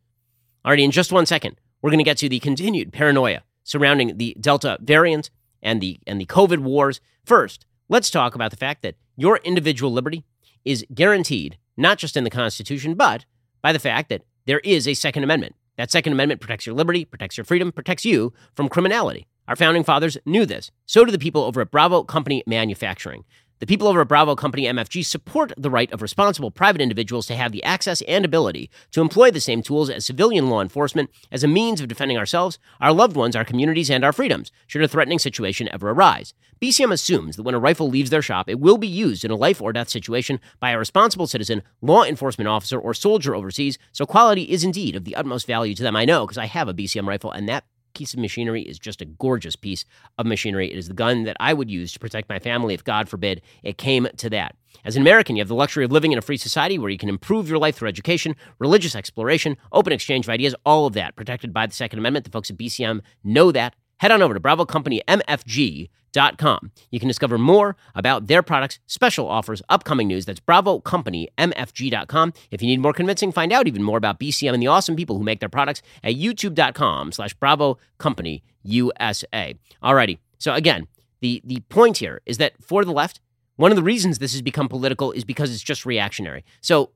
[0.65, 4.37] Alrighty, in just one second, we're going to get to the continued paranoia surrounding the
[4.41, 5.31] Delta variant
[5.63, 7.01] and the and the COVID wars.
[7.25, 10.25] First, let's talk about the fact that your individual liberty
[10.65, 13.25] is guaranteed not just in the Constitution, but
[13.63, 15.55] by the fact that there is a Second Amendment.
[15.77, 19.27] That Second Amendment protects your liberty, protects your freedom, protects you from criminality.
[19.49, 20.71] Our founding fathers knew this.
[20.87, 23.25] So do the people over at Bravo Company Manufacturing.
[23.61, 27.37] The people over at Bravo Company MFG support the right of responsible private individuals to
[27.37, 31.45] have the access and ability to employ the same tools as civilian law enforcement as
[31.45, 34.89] a means of defending ourselves, our loved ones, our communities, and our freedoms should a
[34.89, 36.33] threatening situation ever arise.
[36.59, 39.37] BCM assumes that when a rifle leaves their shop, it will be used in a
[39.37, 44.07] life or death situation by a responsible citizen, law enforcement officer, or soldier overseas, so
[44.07, 45.97] quality is indeed of the utmost value to them.
[45.97, 49.03] I know because I have a BCM rifle, and that piece of machinery is just
[49.03, 49.85] a gorgeous piece
[50.19, 50.71] of machinery.
[50.71, 53.43] It is the gun that I would use to protect my family if, God forbid,
[53.63, 54.57] it came to that.
[54.85, 56.99] As an American, you have the luxury of living in a free society where you
[56.99, 61.17] can improve your life through education, religious exploration, open exchange of ideas, all of that
[61.17, 62.25] protected by the Second Amendment.
[62.25, 63.75] The folks at BCM know that.
[64.01, 65.91] Head on over to Bravo Company MFG
[66.39, 66.73] Com.
[66.91, 70.25] You can discover more about their products, special offers, upcoming news.
[70.25, 72.33] That's Bravo Company, MFG.com.
[72.51, 75.19] If you need more convincing, find out even more about BCM and the awesome people
[75.19, 79.55] who make their products at YouTube.com slash Bravo Company USA.
[79.85, 80.19] Alrighty.
[80.39, 80.89] So again,
[81.21, 83.21] the, the point here is that for the left,
[83.57, 86.43] one of the reasons this has become political is because it's just reactionary.
[86.63, 86.93] So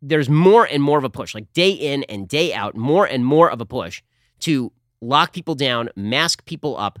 [0.00, 3.26] there's more and more of a push, like day in and day out, more and
[3.26, 4.02] more of a push
[4.40, 6.98] to lock people down, mask people up,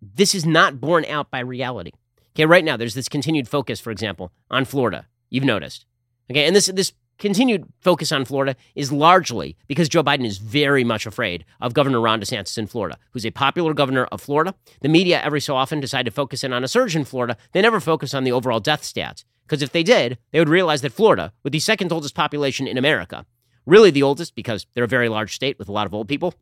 [0.00, 1.92] this is not borne out by reality.
[2.34, 5.06] Okay, right now there's this continued focus, for example, on Florida.
[5.30, 5.86] You've noticed.
[6.30, 10.82] Okay, and this this continued focus on Florida is largely because Joe Biden is very
[10.82, 14.54] much afraid of Governor Ron DeSantis in Florida, who's a popular governor of Florida.
[14.80, 17.36] The media every so often decide to focus in on a surge in Florida.
[17.52, 19.24] They never focus on the overall death stats.
[19.46, 22.78] Because if they did, they would realize that Florida, with the second oldest population in
[22.78, 23.26] America,
[23.66, 26.34] really the oldest because they're a very large state with a lot of old people,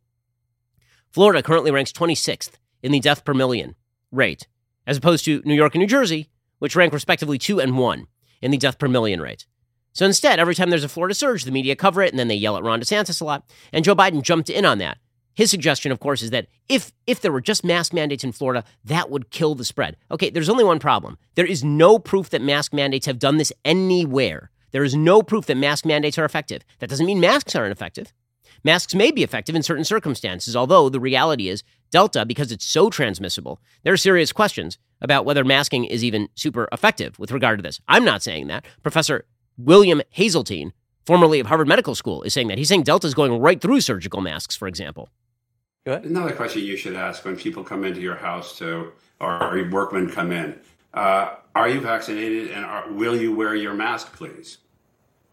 [1.13, 3.75] Florida currently ranks 26th in the death per million
[4.11, 4.47] rate,
[4.87, 8.07] as opposed to New York and New Jersey, which rank respectively two and one
[8.41, 9.45] in the death per million rate.
[9.93, 12.35] So instead, every time there's a Florida surge, the media cover it and then they
[12.35, 13.47] yell at Ron DeSantis a lot.
[13.71, 14.97] And Joe Biden jumped in on that
[15.35, 18.63] His suggestion, of course, is that if if there were just mask mandates in Florida,
[18.83, 19.97] that would kill the spread.
[20.09, 21.19] Okay, there's only one problem.
[21.35, 24.49] There is no proof that mask mandates have done this anywhere.
[24.71, 26.63] There is no proof that mask mandates are effective.
[26.79, 28.11] That doesn't mean masks aren't effective.
[28.63, 32.89] Masks may be effective in certain circumstances, although the reality is Delta, because it's so
[32.89, 37.63] transmissible, there are serious questions about whether masking is even super effective with regard to
[37.63, 37.79] this.
[37.87, 38.65] I'm not saying that.
[38.81, 39.25] Professor
[39.57, 40.71] William Haseltine,
[41.05, 42.57] formerly of Harvard Medical School, is saying that.
[42.57, 45.09] He's saying Delta is going right through surgical masks, for example.
[45.85, 46.05] Good.
[46.05, 50.31] Another question you should ask when people come into your house to, or workmen come
[50.31, 50.59] in,
[50.93, 54.59] uh, are you vaccinated and are, will you wear your mask, please?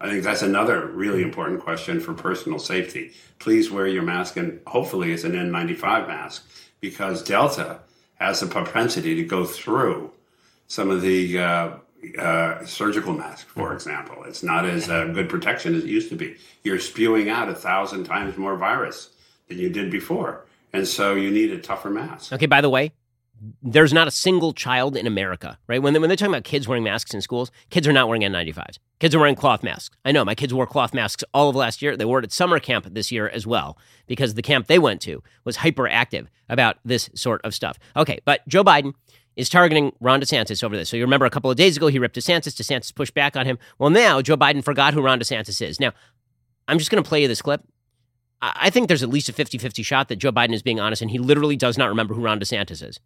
[0.01, 3.13] I think that's another really important question for personal safety.
[3.37, 7.79] Please wear your mask, and hopefully it's an N95 mask because Delta
[8.15, 10.11] has a propensity to go through
[10.67, 11.71] some of the uh,
[12.17, 13.75] uh, surgical masks, for mm-hmm.
[13.75, 14.23] example.
[14.23, 16.35] It's not as uh, good protection as it used to be.
[16.63, 19.11] You're spewing out a thousand times more virus
[19.49, 20.45] than you did before.
[20.73, 22.33] And so you need a tougher mask.
[22.33, 22.93] Okay, by the way,
[23.61, 25.81] there's not a single child in America, right?
[25.81, 28.21] When, they, when they're talking about kids wearing masks in schools, kids are not wearing
[28.21, 28.77] N95s.
[28.99, 29.97] Kids are wearing cloth masks.
[30.05, 31.97] I know my kids wore cloth masks all of last year.
[31.97, 35.01] They wore it at summer camp this year as well because the camp they went
[35.01, 37.79] to was hyperactive about this sort of stuff.
[37.95, 38.93] Okay, but Joe Biden
[39.35, 40.89] is targeting Ron DeSantis over this.
[40.89, 42.53] So you remember a couple of days ago he ripped DeSantis.
[42.53, 43.57] DeSantis pushed back on him.
[43.79, 45.79] Well, now Joe Biden forgot who Ron DeSantis is.
[45.79, 45.93] Now,
[46.67, 47.63] I'm just going to play you this clip.
[48.41, 51.01] I think there's at least a 50 50 shot that Joe Biden is being honest
[51.01, 52.99] and he literally does not remember who Ron DeSantis is.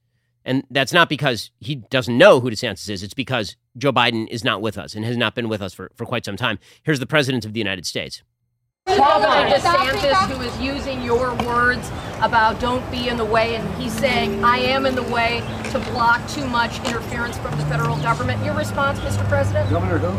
[0.45, 3.01] And that's not because he doesn't know who DeSantis is.
[3.01, 5.91] It's because Joe Biden is not with us and has not been with us for,
[5.95, 6.59] for quite some time.
[6.83, 8.21] Here's the President of the United States.
[8.85, 11.89] Governor DeSantis, who is using your words
[12.21, 15.79] about don't be in the way, and he's saying, I am in the way to
[15.91, 18.45] block too much interference from the federal government.
[18.45, 19.27] Your response, Mr.
[19.27, 19.71] President?
[19.71, 20.09] Governor who?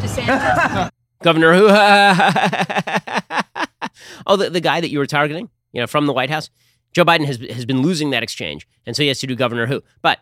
[0.00, 0.88] DeSantis.
[1.22, 1.68] Governor who?
[4.26, 6.48] oh, the, the guy that you were targeting, you know, from the White House?
[6.94, 9.66] Joe Biden has, has been losing that exchange, and so he has to do Governor
[9.66, 9.82] Who.
[10.00, 10.20] But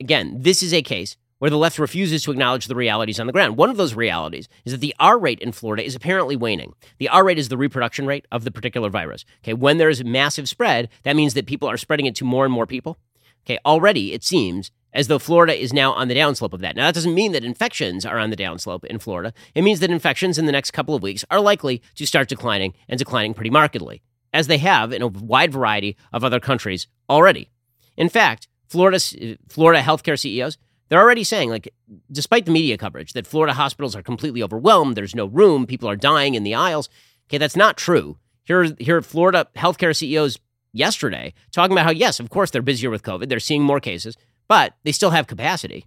[0.00, 3.32] again, this is a case where the left refuses to acknowledge the realities on the
[3.32, 3.58] ground.
[3.58, 6.74] One of those realities is that the R rate in Florida is apparently waning.
[6.98, 9.26] The R rate is the reproduction rate of the particular virus.
[9.44, 12.46] Okay, when there is massive spread, that means that people are spreading it to more
[12.46, 12.98] and more people.
[13.44, 16.74] Okay, already it seems as though Florida is now on the downslope of that.
[16.74, 19.34] Now, that doesn't mean that infections are on the downslope in Florida.
[19.54, 22.72] It means that infections in the next couple of weeks are likely to start declining
[22.88, 24.00] and declining pretty markedly
[24.36, 27.48] as they have in a wide variety of other countries already.
[27.96, 29.00] In fact, Florida,
[29.48, 31.72] Florida healthcare CEOs, they're already saying, like,
[32.12, 35.96] despite the media coverage, that Florida hospitals are completely overwhelmed, there's no room, people are
[35.96, 36.90] dying in the aisles.
[37.28, 38.18] Okay, that's not true.
[38.44, 40.38] Here, here Florida healthcare CEOs
[40.72, 44.16] yesterday talking about how, yes, of course, they're busier with COVID, they're seeing more cases,
[44.48, 45.86] but they still have capacity.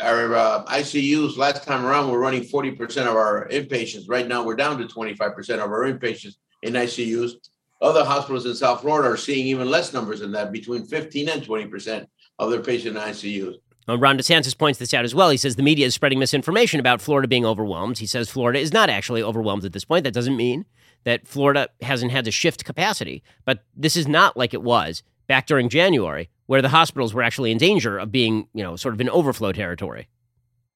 [0.00, 4.08] Our uh, ICUs last time around were running 40% of our inpatients.
[4.08, 7.32] Right now, we're down to 25% of our inpatients in ICUs.
[7.80, 11.42] Other hospitals in South Florida are seeing even less numbers than that, between 15 and
[11.42, 12.06] 20%
[12.38, 13.56] of their patient ICUs.
[13.88, 15.30] Well, Ron DeSantis points this out as well.
[15.30, 17.98] He says the media is spreading misinformation about Florida being overwhelmed.
[17.98, 20.04] He says Florida is not actually overwhelmed at this point.
[20.04, 20.64] That doesn't mean
[21.02, 25.46] that Florida hasn't had to shift capacity, but this is not like it was back
[25.46, 29.00] during January, where the hospitals were actually in danger of being, you know, sort of
[29.00, 30.08] in overflow territory.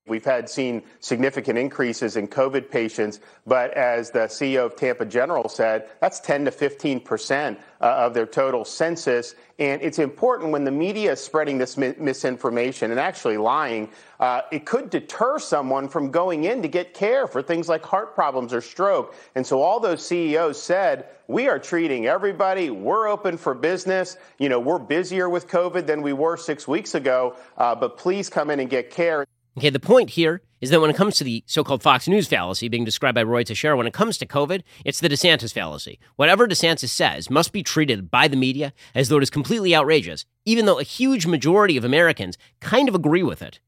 [0.09, 5.49] We've had seen significant increases in COVID patients, but as the CEO of Tampa General
[5.49, 9.35] said, that's 10 to 15 percent uh, of their total census.
[9.59, 13.89] And it's important when the media is spreading this mi- misinformation and actually lying,
[14.21, 18.15] uh, it could deter someone from going in to get care for things like heart
[18.15, 19.15] problems or stroke.
[19.35, 22.71] And so all those CEOs said, we are treating everybody.
[22.71, 24.17] We're open for business.
[24.39, 28.31] You know, we're busier with COVID than we were six weeks ago, uh, but please
[28.31, 29.27] come in and get care.
[29.59, 32.27] Okay, the point here is that when it comes to the so called Fox News
[32.27, 35.99] fallacy being described by Roy Teixeira, when it comes to COVID, it's the DeSantis fallacy.
[36.17, 40.27] Whatever DeSantis says must be treated by the media as though it is completely outrageous,
[40.45, 43.61] even though a huge majority of Americans kind of agree with it.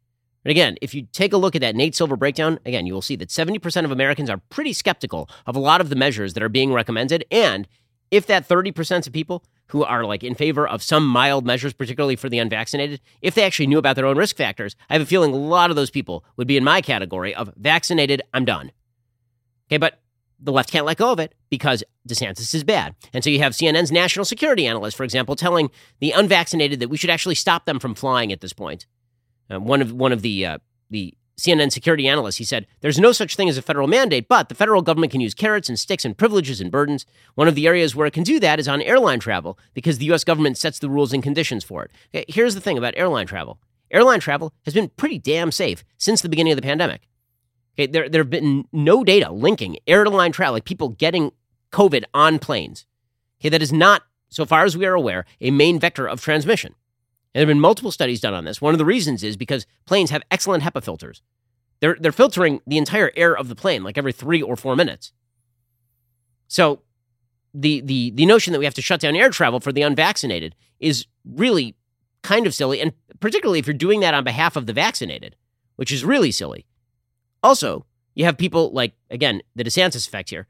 [0.45, 3.03] And again, if you take a look at that Nate Silver breakdown, again, you will
[3.03, 6.43] see that 70% of Americans are pretty skeptical of a lot of the measures that
[6.43, 7.25] are being recommended.
[7.31, 7.67] And
[8.11, 12.17] if that 30% of people who are like in favor of some mild measures, particularly
[12.17, 15.07] for the unvaccinated, if they actually knew about their own risk factors, I have a
[15.07, 18.73] feeling a lot of those people would be in my category of vaccinated, I'm done.
[19.69, 20.01] Okay, but
[20.41, 22.95] the left can't let go of it because DeSantis is bad.
[23.13, 26.97] And so you have CNN's national security analyst, for example, telling the unvaccinated that we
[26.97, 28.87] should actually stop them from flying at this point.
[29.51, 30.59] Uh, one of one of the uh,
[30.91, 34.49] the CNN security analyst, he said, There's no such thing as a federal mandate, but
[34.49, 37.07] the federal government can use carrots and sticks and privileges and burdens.
[37.37, 40.07] One of the areas where it can do that is on airline travel because the
[40.07, 40.25] U.S.
[40.25, 41.91] government sets the rules and conditions for it.
[42.15, 43.59] Okay, here's the thing about airline travel
[43.91, 47.09] airline travel has been pretty damn safe since the beginning of the pandemic.
[47.75, 51.33] Okay, there, there have been no data linking airline travel, like people getting
[51.73, 52.87] COVID on planes.
[53.41, 56.75] Okay, that is not so far as we are aware, a main vector of transmission.
[57.35, 58.61] And there have been multiple studies done on this.
[58.61, 61.23] One of the reasons is because planes have excellent HEPA filters.
[61.81, 65.13] They're, they're filtering the entire air of the plane like every three or four minutes.
[66.49, 66.83] So
[67.55, 70.55] the, the, the notion that we have to shut down air travel for the unvaccinated
[70.81, 71.77] is really
[72.23, 75.37] kind of silly, and particularly if you're doing that on behalf of the vaccinated,
[75.77, 76.67] which is really silly.
[77.43, 80.49] Also, you have people like, again, the DeSantis effect here,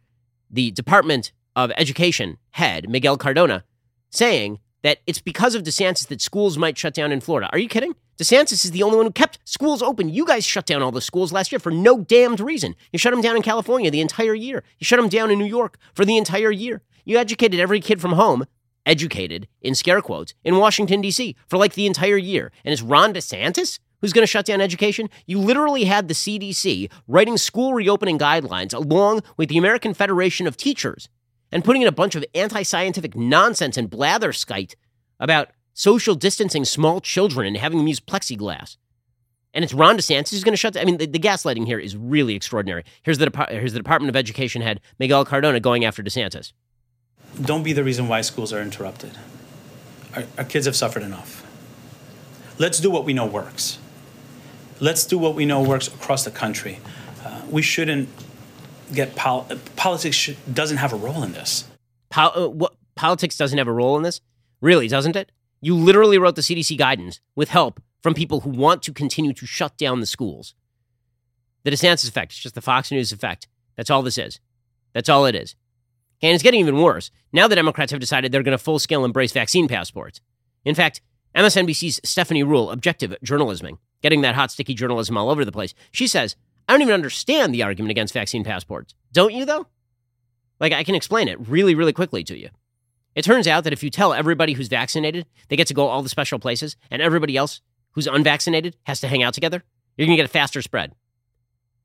[0.51, 3.65] the Department of Education head, Miguel Cardona,
[4.11, 7.49] saying that it's because of DeSantis that schools might shut down in Florida.
[7.53, 7.95] Are you kidding?
[8.19, 10.09] DeSantis is the only one who kept schools open.
[10.09, 12.75] You guys shut down all the schools last year for no damned reason.
[12.93, 14.65] You shut them down in California the entire year.
[14.79, 16.83] You shut them down in New York for the entire year.
[17.05, 18.45] You educated every kid from home,
[18.85, 21.37] educated in scare quotes, in Washington, D.C.
[21.47, 22.51] for like the entire year.
[22.65, 25.09] And it's Ron DeSantis who's going to shut down education?
[25.27, 30.57] You literally had the CDC writing school reopening guidelines along with the American Federation of
[30.57, 31.09] Teachers
[31.53, 34.75] and putting in a bunch of anti scientific nonsense and blatherskite
[35.21, 38.77] about social distancing small children and having them use plexiglass.
[39.55, 40.77] And it's Ron DeSantis who's going to shut.
[40.77, 42.85] I mean, the, the, gaslighting here is really extraordinary.
[43.03, 46.53] Here's the, here's the Department of Education head, Miguel Cardona, going after DeSantis.
[47.41, 49.13] Don't be the reason why schools are interrupted.
[50.15, 51.45] Our, our kids have suffered enough.
[52.59, 53.79] Let's do what we know works.
[54.81, 56.81] Let's do what we know works across the country.
[57.25, 58.09] Uh, we shouldn't
[58.93, 61.65] get pol- politics should, doesn't have a role in this.
[62.11, 64.21] Pol- uh, what, politics doesn't have a role in this?
[64.61, 65.31] Really, doesn't it?
[65.61, 69.47] You literally wrote the CDC guidance with help from people who want to continue to
[69.47, 70.55] shut down the schools.
[71.65, 73.49] The DeSantis effect is just the Fox News effect.
[73.77, 74.41] That's all this is.
[74.95, 75.55] That's all it is.
[76.23, 77.11] And it's getting even worse.
[77.33, 80.21] Now the Democrats have decided they're going to full scale embrace vaccine passports.
[80.65, 81.01] In fact,
[81.35, 86.07] MSNBC's Stephanie Ruhle, objective journalism, getting that hot, sticky journalism all over the place, she
[86.07, 86.37] says
[86.69, 88.95] I don't even understand the argument against vaccine passports.
[89.13, 89.67] Don't you, though?
[90.61, 92.51] Like, I can explain it really, really quickly to you.
[93.15, 96.03] It turns out that if you tell everybody who's vaccinated they get to go all
[96.03, 99.65] the special places, and everybody else who's unvaccinated has to hang out together,
[99.97, 100.95] you're going to get a faster spread.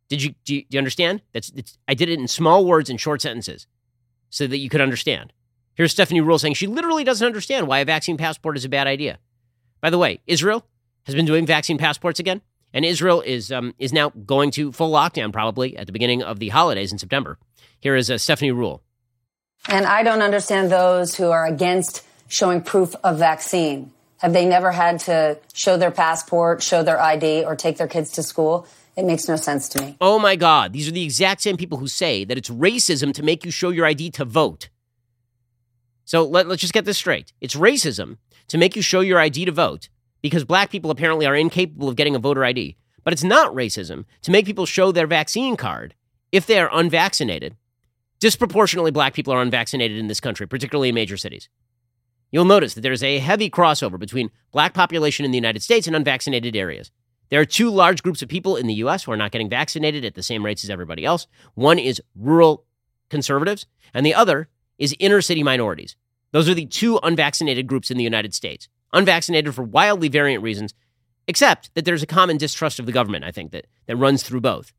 [0.10, 1.22] Did you do, you, do you understand?
[1.34, 1.52] That's
[1.88, 3.66] I did it in small words and short sentences
[4.30, 5.34] so that you could understand.
[5.76, 8.86] Here's Stephanie Ruhle saying she literally doesn't understand why a vaccine passport is a bad
[8.86, 9.18] idea.
[9.82, 10.68] By the way, Israel
[11.06, 12.42] has been doing vaccine passports again.
[12.74, 16.40] And Israel is um, is now going to full lockdown probably at the beginning of
[16.40, 17.38] the holidays in September.
[17.80, 18.82] Here is uh, Stephanie Ruhle.
[19.70, 23.92] And I don't understand those who are against showing proof of vaccine.
[24.18, 28.12] Have they never had to show their passport, show their ID, or take their kids
[28.14, 28.68] to school?
[28.96, 29.98] It makes no sense to me.
[30.00, 30.74] Oh my God.
[30.74, 33.70] These are the exact same people who say that it's racism to make you show
[33.70, 34.70] your ID to vote.
[36.06, 37.34] So let, us just get this straight.
[37.42, 38.18] It's racism
[38.50, 39.90] to make you show your ID to vote
[40.24, 42.76] because black people apparently are incapable of getting a voter ID.
[43.04, 45.94] But it's not racism to make people show their vaccine card
[46.32, 47.58] if they are unvaccinated.
[48.20, 51.50] Disproportionately, black people are unvaccinated in this country, particularly in major cities.
[52.32, 55.96] You'll notice that there's a heavy crossover between black population in the United States and
[55.96, 56.90] unvaccinated areas.
[57.30, 60.06] There are two large groups of people in the US who are not getting vaccinated
[60.06, 61.28] at the same rates as everybody else.
[61.56, 62.66] One is rural
[63.10, 64.48] conservatives, and the other
[64.80, 65.98] is inner city minorities.
[66.32, 70.74] Those are the two unvaccinated groups in the United States unvaccinated for wildly variant reasons,
[71.28, 74.42] except that there's a common distrust of the government, I think, that, that runs through
[74.42, 74.72] both.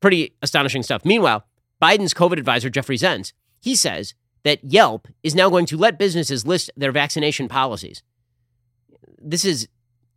[0.00, 1.04] Pretty astonishing stuff.
[1.04, 1.44] Meanwhile,
[1.82, 6.46] Biden's COVID advisor, Jeffrey Zients, he says that Yelp is now going to let businesses
[6.46, 8.02] list their vaccination policies.
[9.18, 9.68] This is,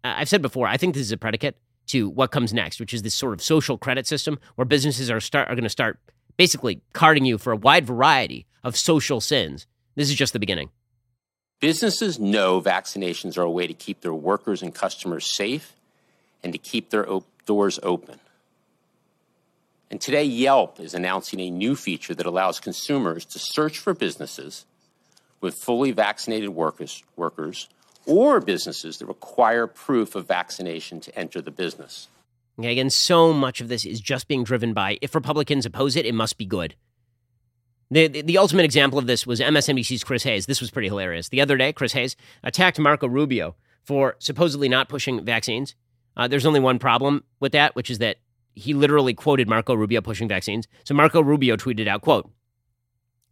[0.03, 3.01] I've said before, I think this is a predicate to what comes next, which is
[3.01, 5.99] this sort of social credit system where businesses are, start, are going to start
[6.37, 9.65] basically carding you for a wide variety of social sins.
[9.95, 10.69] This is just the beginning.
[11.59, 15.73] Businesses know vaccinations are a way to keep their workers and customers safe
[16.43, 18.19] and to keep their op- doors open.
[19.91, 24.65] And today, Yelp is announcing a new feature that allows consumers to search for businesses
[25.41, 27.67] with fully vaccinated workers, workers
[28.05, 32.07] or businesses that require proof of vaccination to enter the business.
[32.57, 36.13] Again, so much of this is just being driven by if Republicans oppose it, it
[36.13, 36.75] must be good.
[37.91, 40.45] The, the, the, ultimate example of this was MSNBC's Chris Hayes.
[40.45, 41.29] This was pretty hilarious.
[41.29, 45.73] The other day, Chris Hayes attacked Marco Rubio for supposedly not pushing vaccines.
[46.15, 48.17] Uh, there's only one problem with that, which is that
[48.53, 50.67] he literally quoted Marco Rubio pushing vaccines.
[50.83, 52.29] So Marco Rubio tweeted out, quote,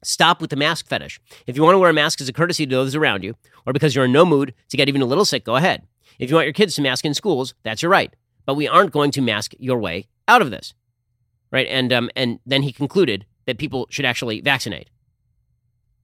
[0.03, 1.19] Stop with the mask fetish.
[1.47, 3.73] If you want to wear a mask as a courtesy to those around you, or
[3.73, 5.83] because you're in no mood to get even a little sick, go ahead.
[6.19, 8.15] If you want your kids to mask in schools, that's your right.
[8.45, 10.73] But we aren't going to mask your way out of this.
[11.51, 11.67] Right?
[11.67, 14.89] And um, and then he concluded that people should actually vaccinate.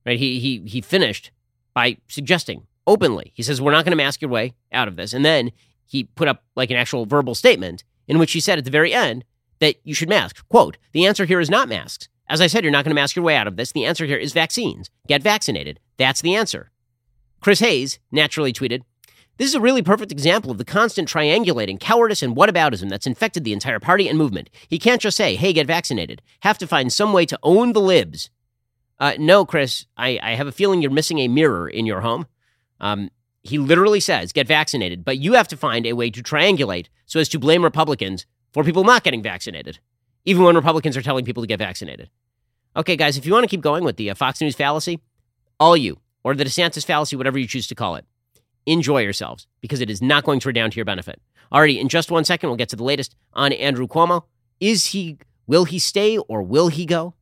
[0.06, 0.18] Right?
[0.18, 1.30] He he he finished
[1.76, 3.32] by suggesting openly.
[3.36, 5.14] He says we're not going to mask your way out of this.
[5.14, 5.52] And then
[5.86, 8.94] he put up like an actual verbal statement in which he said at the very
[8.94, 9.24] end
[9.60, 10.48] that you should mask.
[10.50, 12.10] Quote, "The answer here is not masks.
[12.28, 13.72] As I said, you're not going to mask your way out of this.
[13.72, 14.90] The answer here is vaccines.
[15.08, 15.80] Get vaccinated.
[15.98, 16.72] That's the answer.
[17.42, 18.82] Chris Hayes naturally tweeted,
[19.38, 23.44] this is a really perfect example of the constant triangulating, cowardice, and whataboutism that's infected
[23.44, 24.50] the entire party and movement.
[24.68, 26.22] He can't just say, hey, get vaccinated.
[26.42, 28.30] Have to find some way to own the libs.
[29.00, 32.28] Uh, no, Chris, I, I have a feeling you're missing a mirror in your home.
[32.80, 33.10] Um,
[33.42, 37.20] he literally says, get vaccinated, but you have to find a way to triangulate so
[37.20, 39.80] as to blame Republicans for people not getting vaccinated,
[40.26, 42.10] even when Republicans are telling people to get vaccinated.
[42.76, 45.02] Okay, guys, if you want to keep going with the uh, Fox News fallacy,
[45.60, 48.06] all you, or the DeSantis fallacy, whatever you choose to call it,
[48.66, 51.22] enjoy yourselves because it is not going to redound to your benefit.
[51.52, 54.24] Alrighty, in just one second, we'll get to the latest on Andrew Cuomo.
[54.60, 57.14] Is he, will he stay or will he go?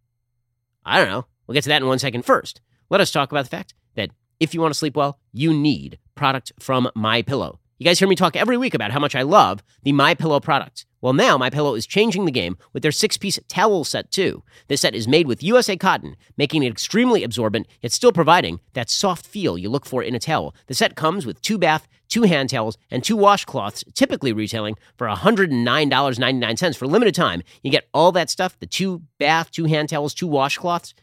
[0.86, 1.26] I don't know.
[1.46, 2.24] We'll get to that in one second.
[2.24, 5.54] First, let us talk about the fact that if you want to sleep well, you
[5.54, 7.60] need product from My Pillow.
[7.78, 10.40] You guys hear me talk every week about how much I love the My Pillow
[10.40, 10.86] products.
[11.02, 14.44] Well, now My Pillow is changing the game with their six-piece towel set too.
[14.68, 18.90] This set is made with USA cotton, making it extremely absorbent yet still providing that
[18.90, 20.54] soft feel you look for in a towel.
[20.68, 25.08] The set comes with two bath, two hand towels, and two washcloths, typically retailing for
[25.08, 27.42] $109.99 for limited time.
[27.64, 30.94] You get all that stuff, the two bath, two hand towels, two washcloths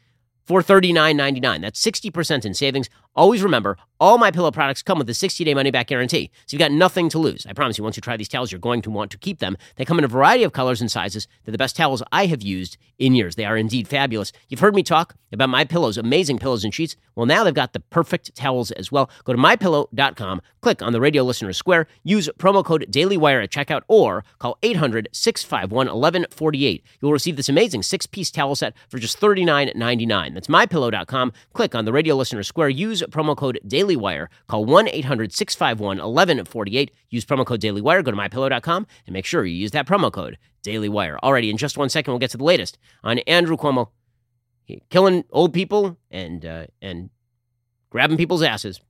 [0.49, 1.61] for $39.99.
[1.61, 2.89] That's 60% in savings.
[3.19, 6.71] Always remember, all my pillow products come with a 60-day money-back guarantee, so you've got
[6.71, 7.45] nothing to lose.
[7.47, 9.57] I promise you, once you try these towels, you're going to want to keep them.
[9.75, 11.27] They come in a variety of colors and sizes.
[11.45, 13.35] They're the best towels I have used in years.
[13.35, 14.31] They are indeed fabulous.
[14.49, 16.95] You've heard me talk about my pillows, amazing pillows and sheets.
[17.17, 19.11] Well, now they've got the perfect towels as well.
[19.25, 23.83] Go to mypillow.com, click on the radio listener square, use promo code DailyWire at checkout,
[23.89, 26.83] or call 800-651-1148.
[27.03, 30.35] You'll receive this amazing six-piece towel set for just $39.99.
[30.35, 31.33] That's mypillow.com.
[31.53, 34.29] Click on the radio listener square, use promo code DailyWire.
[34.47, 36.91] Call 1 800 651 1148.
[37.11, 38.05] Use promo code DailyWire.
[38.05, 41.19] Go to mypillow.com and make sure you use that promo code DailyWire.
[41.23, 43.89] Alrighty, in just one second, we'll get to the latest on Andrew Cuomo
[44.91, 47.11] killing old people and, uh, and
[47.91, 48.81] grabbing people's asses.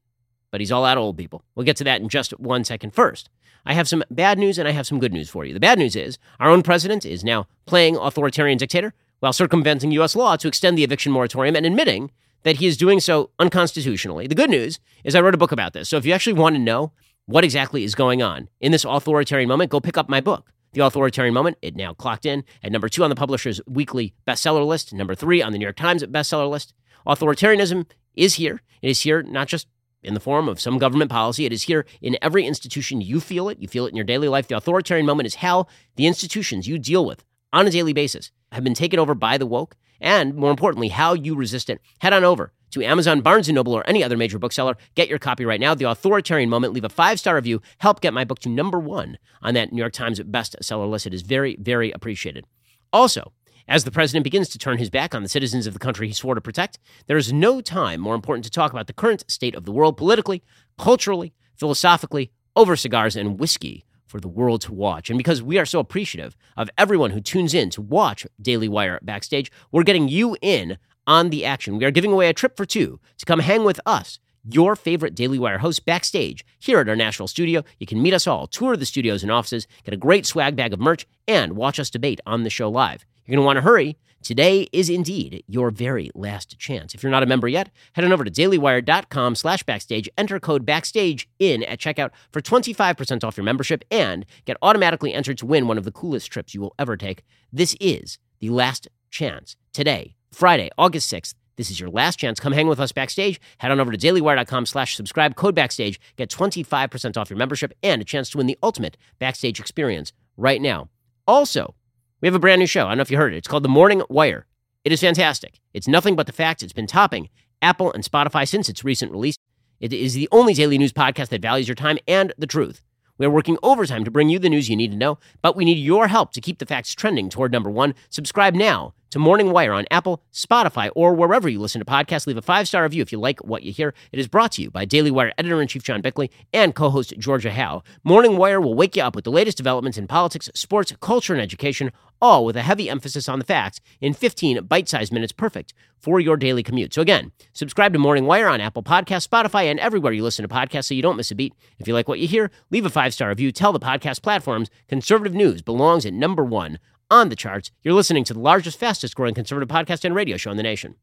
[0.51, 1.45] But he's all out of old people.
[1.55, 2.95] We'll get to that in just one second.
[2.95, 3.29] First,
[3.66, 5.53] I have some bad news and I have some good news for you.
[5.53, 10.16] The bad news is our own president is now playing authoritarian dictator while circumventing U.S.
[10.16, 12.11] law to extend the eviction moratorium and admitting
[12.43, 14.26] that he is doing so unconstitutionally.
[14.26, 15.89] The good news is I wrote a book about this.
[15.89, 16.93] So if you actually want to know
[17.26, 20.53] what exactly is going on in this authoritarian moment, go pick up my book.
[20.72, 24.66] The Authoritarian Moment, it now clocked in at number two on the publisher's weekly bestseller
[24.66, 26.74] list, number three on the New York Times bestseller list.
[27.07, 28.61] Authoritarianism is here.
[28.82, 29.66] It is here not just
[30.03, 31.47] in the form of some government policy.
[31.47, 33.01] It is here in every institution.
[33.01, 33.59] You feel it.
[33.61, 34.47] You feel it in your daily life.
[34.47, 35.66] The authoritarian moment is how
[35.97, 39.47] the institutions you deal with on a daily basis have been taken over by the
[39.47, 41.81] woke and more importantly, how you resist it.
[42.01, 44.77] Head on over to Amazon, Barnes & Noble, or any other major bookseller.
[44.95, 45.75] Get your copy right now.
[45.75, 46.73] The Authoritarian Moment.
[46.73, 47.63] Leave a five-star review.
[47.79, 51.07] Help get my book to number one on that New York Times bestseller list.
[51.07, 52.45] It is very, very appreciated.
[52.93, 53.33] Also,
[53.67, 56.15] as the president begins to turn his back on the citizens of the country he
[56.15, 59.55] swore to protect, there is no time more important to talk about the current state
[59.55, 60.43] of the world politically,
[60.79, 65.11] culturally, philosophically, over cigars and whiskey for the world to watch.
[65.11, 68.99] And because we are so appreciative of everyone who tunes in to watch Daily Wire
[69.03, 71.79] backstage, we're getting you in on the action.
[71.79, 74.19] We are giving away a trip for two to come hang with us,
[74.51, 77.63] your favorite Daily Wire host, backstage here at our national studio.
[77.79, 80.73] You can meet us all, tour the studios and offices, get a great swag bag
[80.73, 83.05] of merch, and watch us debate on the show live.
[83.27, 83.97] You're going to want to hurry.
[84.29, 86.95] Today is indeed your very last chance.
[86.95, 90.66] If you're not a member yet, head on over to dailywire.com slash backstage, enter code
[90.66, 95.66] backstage in at checkout for 25% off your membership and get automatically entered to win
[95.66, 97.22] one of the coolest trips you will ever take.
[97.55, 99.57] This is the last chance.
[99.72, 102.39] Today, Friday, August 6th, this is your last chance.
[102.39, 103.41] Come hang with us backstage.
[103.57, 108.03] Head on over to dailywire.com slash subscribe, code backstage, get 25% off your membership and
[108.03, 110.91] a chance to win the ultimate backstage experience right now.
[111.26, 111.74] Also,
[112.21, 112.87] we have a brand new show.
[112.87, 113.39] I don't know if you heard it.
[113.39, 114.47] It's called The Morning Wire.
[114.85, 115.61] It is fantastic.
[115.73, 116.62] It's nothing but the facts.
[116.62, 117.29] It's been topping
[117.62, 119.37] Apple and Spotify since its recent release.
[119.81, 122.83] It is the only daily news podcast that values your time and the truth.
[123.19, 125.64] We are working overtime to bring you the news you need to know, but we
[125.64, 127.95] need your help to keep the facts trending toward number one.
[128.11, 132.27] Subscribe now to Morning Wire on Apple, Spotify, or wherever you listen to podcasts.
[132.27, 133.95] Leave a five star review if you like what you hear.
[134.13, 136.91] It is brought to you by Daily Wire editor in chief John Bickley and co
[136.91, 137.83] host Georgia Howe.
[138.05, 141.43] Morning Wire will wake you up with the latest developments in politics, sports, culture, and
[141.43, 145.73] education, all with a heavy emphasis on the facts in 15 bite sized minutes, perfect
[145.99, 146.95] for your daily commute.
[146.95, 150.55] So, again, subscribe to Morning Wire on Apple Podcasts, Spotify, and everywhere you listen to
[150.55, 151.55] podcasts so you don't miss a beat.
[151.79, 153.53] If you like what you hear, leave a five star review.
[153.53, 156.79] Tell the podcast platforms conservative news belongs at number one
[157.11, 157.71] on the charts.
[157.83, 160.97] You're listening to the largest, fastest growing conservative podcast and radio show in the nation.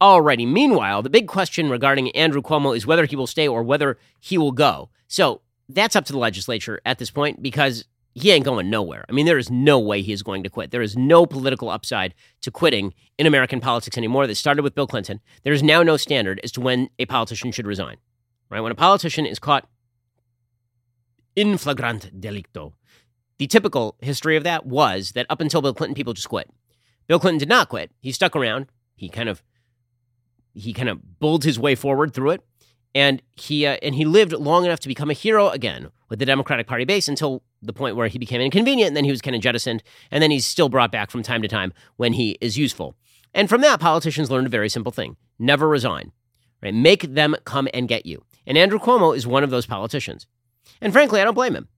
[0.00, 0.48] Alrighty.
[0.48, 4.36] Meanwhile, the big question regarding Andrew Cuomo is whether he will stay or whether he
[4.36, 4.90] will go.
[5.06, 7.84] So that's up to the legislature at this point because
[8.14, 9.04] he ain't going nowhere.
[9.08, 10.72] I mean, there is no way he is going to quit.
[10.72, 14.26] There is no political upside to quitting in American politics anymore.
[14.26, 15.20] That started with Bill Clinton.
[15.44, 17.96] There is now no standard as to when a politician should resign.
[18.50, 18.60] Right?
[18.60, 19.68] When a politician is caught
[21.36, 22.72] in flagrant delicto,
[23.38, 26.50] the typical history of that was that up until Bill Clinton, people just quit.
[27.06, 27.90] Bill Clinton did not quit.
[28.00, 28.66] He stuck around.
[28.94, 29.42] He kind of
[30.54, 32.42] he kind of bulled his way forward through it,
[32.94, 36.26] and he uh, and he lived long enough to become a hero again with the
[36.26, 39.34] Democratic Party base until the point where he became inconvenient, and then he was kind
[39.34, 42.58] of jettisoned, and then he's still brought back from time to time when he is
[42.58, 42.94] useful.
[43.34, 46.12] And from that, politicians learned a very simple thing: never resign.
[46.62, 46.74] Right?
[46.74, 48.24] Make them come and get you.
[48.46, 50.28] And Andrew Cuomo is one of those politicians.
[50.82, 51.68] And frankly, I don't blame him.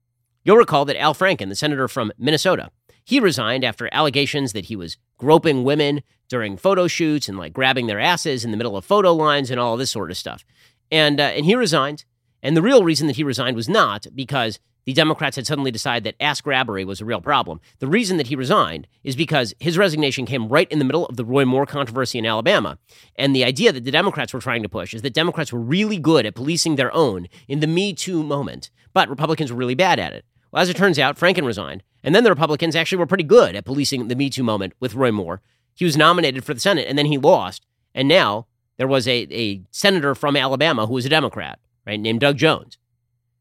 [0.43, 2.71] You'll recall that Al Franken, the senator from Minnesota,
[3.03, 7.85] he resigned after allegations that he was groping women during photo shoots and like grabbing
[7.85, 10.43] their asses in the middle of photo lines and all this sort of stuff.
[10.91, 12.03] And uh, and he resigned.
[12.41, 16.03] And the real reason that he resigned was not because the Democrats had suddenly decided
[16.03, 17.59] that ass grabbery was a real problem.
[17.79, 21.17] The reason that he resigned is because his resignation came right in the middle of
[21.17, 22.77] the Roy Moore controversy in Alabama.
[23.15, 25.97] And the idea that the Democrats were trying to push is that Democrats were really
[25.97, 29.99] good at policing their own in the Me Too moment, but Republicans were really bad
[29.99, 30.25] at it.
[30.51, 31.83] Well, as it turns out, Franken resigned.
[32.01, 34.95] And then the Republicans actually were pretty good at policing the Me Too moment with
[34.95, 35.41] Roy Moore.
[35.75, 37.65] He was nominated for the Senate and then he lost.
[37.93, 42.21] And now there was a, a senator from Alabama who was a Democrat, right, named
[42.21, 42.77] Doug Jones.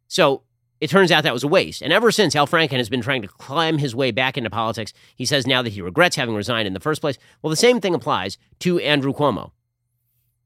[0.09, 0.43] So
[0.81, 1.83] it turns out that was a waste.
[1.83, 4.93] And ever since, Al Franken has been trying to climb his way back into politics.
[5.15, 7.17] He says now that he regrets having resigned in the first place.
[7.43, 9.53] Well, the same thing applies to Andrew Cuomo.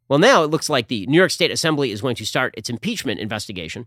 [0.07, 2.69] Well, now it looks like the New York State Assembly is going to start its
[2.69, 3.87] impeachment investigation.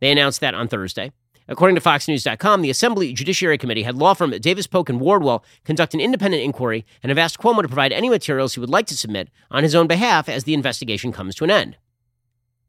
[0.00, 1.12] They announced that on Thursday.
[1.48, 5.94] According to FoxNews.com, the Assembly Judiciary Committee had law firm Davis Polk and Wardwell conduct
[5.94, 8.96] an independent inquiry and have asked Cuomo to provide any materials he would like to
[8.96, 11.76] submit on his own behalf as the investigation comes to an end.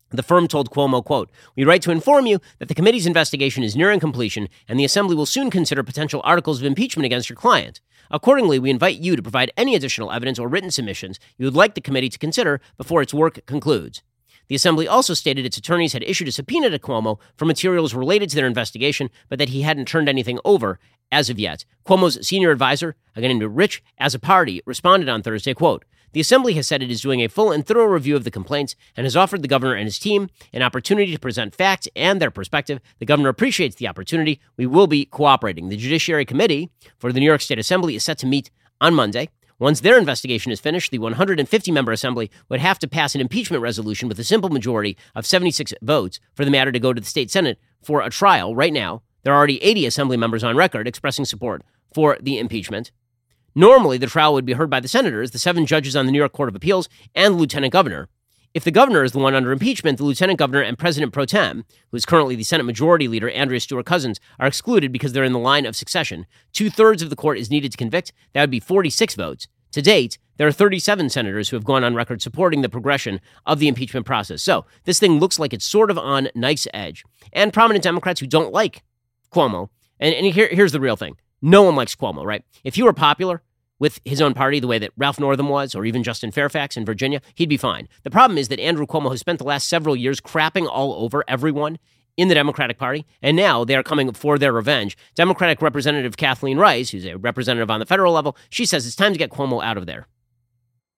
[0.09, 3.77] The firm told Cuomo, quote, We write to inform you that the committee's investigation is
[3.77, 7.79] nearing completion and the Assembly will soon consider potential articles of impeachment against your client.
[8.09, 11.75] Accordingly, we invite you to provide any additional evidence or written submissions you would like
[11.75, 14.01] the committee to consider before its work concludes.
[14.47, 18.29] The Assembly also stated its attorneys had issued a subpoena to Cuomo for materials related
[18.29, 20.79] to their investigation, but that he hadn't turned anything over
[21.11, 21.65] as of yet.
[21.85, 26.67] Cuomo's senior advisor, a guy named Rich Azzopardi, responded on Thursday, quote, the Assembly has
[26.67, 29.41] said it is doing a full and thorough review of the complaints and has offered
[29.41, 32.81] the governor and his team an opportunity to present facts and their perspective.
[32.99, 34.41] The governor appreciates the opportunity.
[34.57, 35.69] We will be cooperating.
[35.69, 39.29] The Judiciary Committee for the New York State Assembly is set to meet on Monday.
[39.61, 43.61] Once their investigation is finished, the 150 member assembly would have to pass an impeachment
[43.61, 47.05] resolution with a simple majority of 76 votes for the matter to go to the
[47.05, 48.55] state Senate for a trial.
[48.55, 51.61] Right now, there are already 80 assembly members on record expressing support
[51.93, 52.91] for the impeachment.
[53.53, 56.17] Normally, the trial would be heard by the senators, the seven judges on the New
[56.17, 58.09] York Court of Appeals, and the lieutenant governor.
[58.53, 61.63] If the governor is the one under impeachment, the lieutenant governor and president pro tem,
[61.89, 65.31] who is currently the Senate Majority Leader Andrea Stewart Cousins, are excluded because they're in
[65.31, 66.25] the line of succession.
[66.51, 68.11] Two thirds of the court is needed to convict.
[68.33, 69.47] That would be 46 votes.
[69.71, 73.59] To date, there are 37 senators who have gone on record supporting the progression of
[73.59, 74.43] the impeachment process.
[74.43, 77.05] So this thing looks like it's sort of on knife's edge.
[77.31, 78.83] And prominent Democrats who don't like
[79.33, 82.43] Cuomo, and, and here, here's the real thing no one likes Cuomo, right?
[82.65, 83.43] If you were popular,
[83.81, 86.85] with his own party the way that Ralph Northam was, or even Justin Fairfax in
[86.85, 87.89] Virginia, he'd be fine.
[88.03, 91.23] The problem is that Andrew Cuomo has spent the last several years crapping all over
[91.27, 91.79] everyone
[92.15, 94.95] in the Democratic Party, and now they are coming for their revenge.
[95.15, 99.13] Democratic Representative Kathleen Rice, who's a representative on the federal level, she says it's time
[99.13, 100.07] to get Cuomo out of there.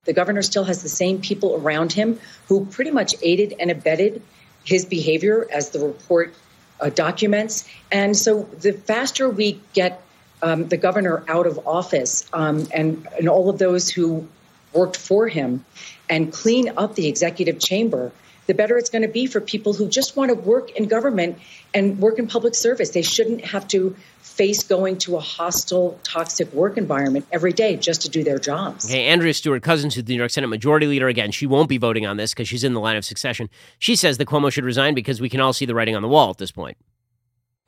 [0.03, 2.19] The governor still has the same people around him
[2.49, 4.21] who pretty much aided and abetted
[4.65, 6.33] his behavior as the report
[6.81, 7.65] uh, documents.
[7.93, 10.01] And so the faster we get
[10.43, 14.27] um, the governor out of office um, and, and all of those who
[14.73, 15.65] worked for him
[16.09, 18.11] and clean up the executive chamber,
[18.45, 21.39] the better it's going to be for people who just want to work in government
[21.73, 22.89] and work in public service.
[22.89, 28.01] They shouldn't have to face going to a hostile, toxic work environment every day just
[28.01, 28.85] to do their jobs.
[28.85, 31.77] Okay, Andrea Stewart Cousins, who's the New York Senate Majority Leader, again, she won't be
[31.77, 33.49] voting on this because she's in the line of succession.
[33.79, 36.07] She says that Cuomo should resign because we can all see the writing on the
[36.09, 36.77] wall at this point.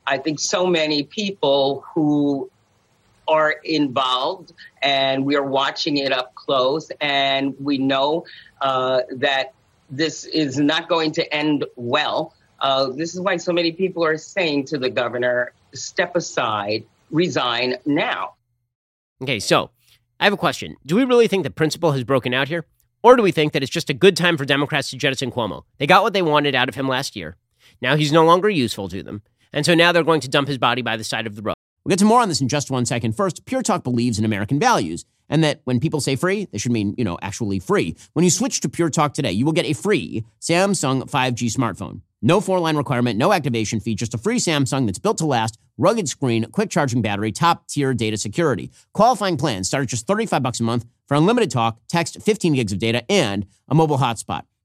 [0.07, 2.49] I think so many people who
[3.28, 8.26] are involved and we are watching it up close and we know
[8.61, 9.53] uh, that
[9.89, 12.34] this is not going to end well.
[12.59, 17.76] Uh, this is why so many people are saying to the governor, step aside, resign
[17.86, 18.34] now.
[19.21, 19.69] Okay, so
[20.19, 20.76] I have a question.
[20.86, 22.65] Do we really think the principle has broken out here?
[23.03, 25.63] Or do we think that it's just a good time for Democrats to jettison Cuomo?
[25.78, 27.38] They got what they wanted out of him last year.
[27.82, 29.21] Now he's no longer useful to them.
[29.53, 31.55] And so now they're going to dump his body by the side of the road.
[31.86, 33.16] We'll get to more on this in just one second.
[33.16, 36.72] First, Pure Talk believes in American values and that when people say free, they should
[36.72, 37.96] mean, you know, actually free.
[38.14, 42.02] When you switch to Pure Talk today, you will get a free Samsung 5G smartphone.
[42.24, 45.60] No four line requirement, no activation fee, just a free Samsung that's built to last,
[45.78, 48.72] rugged screen, quick charging battery, top tier data security.
[48.94, 52.72] Qualifying plans start at just 35 bucks a month for unlimited talk, text, 15 gigs
[52.72, 54.42] of data, and a mobile hotspot.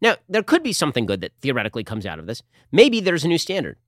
[0.00, 2.42] Now, there could be something good that theoretically comes out of this.
[2.72, 3.78] Maybe there's a new standard.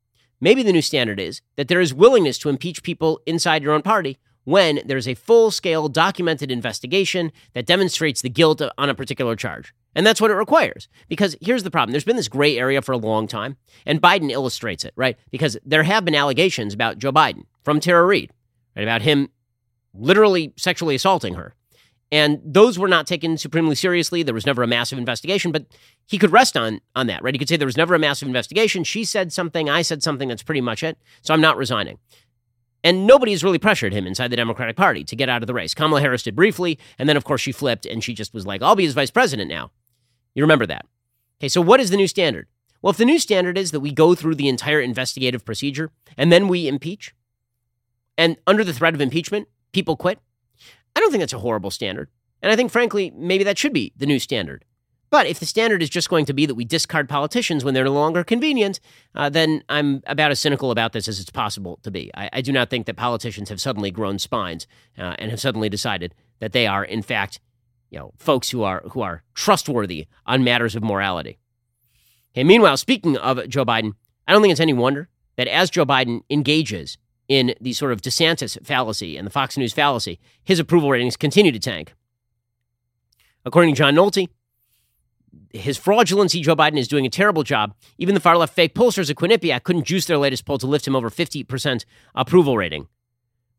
[0.40, 3.82] Maybe the new standard is that there is willingness to impeach people inside your own
[3.82, 9.36] party when there's a full scale documented investigation that demonstrates the guilt on a particular
[9.36, 9.72] charge.
[9.94, 10.88] And that's what it requires.
[11.08, 13.56] Because here's the problem there's been this gray area for a long time,
[13.86, 15.16] and Biden illustrates it, right?
[15.30, 18.32] Because there have been allegations about Joe Biden from Tara Reade,
[18.74, 18.82] right?
[18.82, 19.28] About him
[19.94, 21.54] literally sexually assaulting her.
[22.12, 24.22] And those were not taken supremely seriously.
[24.22, 25.64] There was never a massive investigation, but
[26.06, 27.34] he could rest on on that, right?
[27.34, 28.84] He could say there was never a massive investigation.
[28.84, 30.98] She said something, I said something, that's pretty much it.
[31.22, 31.98] So I'm not resigning.
[32.84, 35.72] And nobody's really pressured him inside the Democratic Party to get out of the race.
[35.72, 38.60] Kamala Harris did briefly, and then of course she flipped and she just was like,
[38.60, 39.70] I'll be his vice president now.
[40.34, 40.84] You remember that.
[41.40, 42.46] Okay, so what is the new standard?
[42.82, 46.30] Well, if the new standard is that we go through the entire investigative procedure and
[46.30, 47.14] then we impeach,
[48.18, 50.18] and under the threat of impeachment, people quit,
[50.94, 52.08] I don't think that's a horrible standard.
[52.42, 54.64] And I think, frankly, maybe that should be the new standard.
[55.10, 57.84] But if the standard is just going to be that we discard politicians when they're
[57.84, 58.80] no longer convenient,
[59.14, 62.10] uh, then I'm about as cynical about this as it's possible to be.
[62.14, 64.66] I, I do not think that politicians have suddenly grown spines
[64.98, 67.40] uh, and have suddenly decided that they are, in fact,
[67.90, 71.38] you know, folks who are who are trustworthy on matters of morality.
[72.32, 73.92] Okay, meanwhile, speaking of Joe Biden,
[74.26, 76.96] I don't think it's any wonder that as Joe Biden engages
[77.28, 81.52] in the sort of DeSantis fallacy and the Fox News fallacy, his approval ratings continue
[81.52, 81.94] to tank.
[83.44, 84.28] According to John Nolte,
[85.50, 87.74] his fraudulency, Joe Biden is doing a terrible job.
[87.98, 90.86] Even the far left fake pollsters at Quinnipiac couldn't juice their latest poll to lift
[90.86, 92.88] him over 50% approval rating.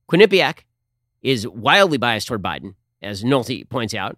[0.09, 0.59] Quinnipiac
[1.21, 4.17] is wildly biased toward Biden, as Nolte points out.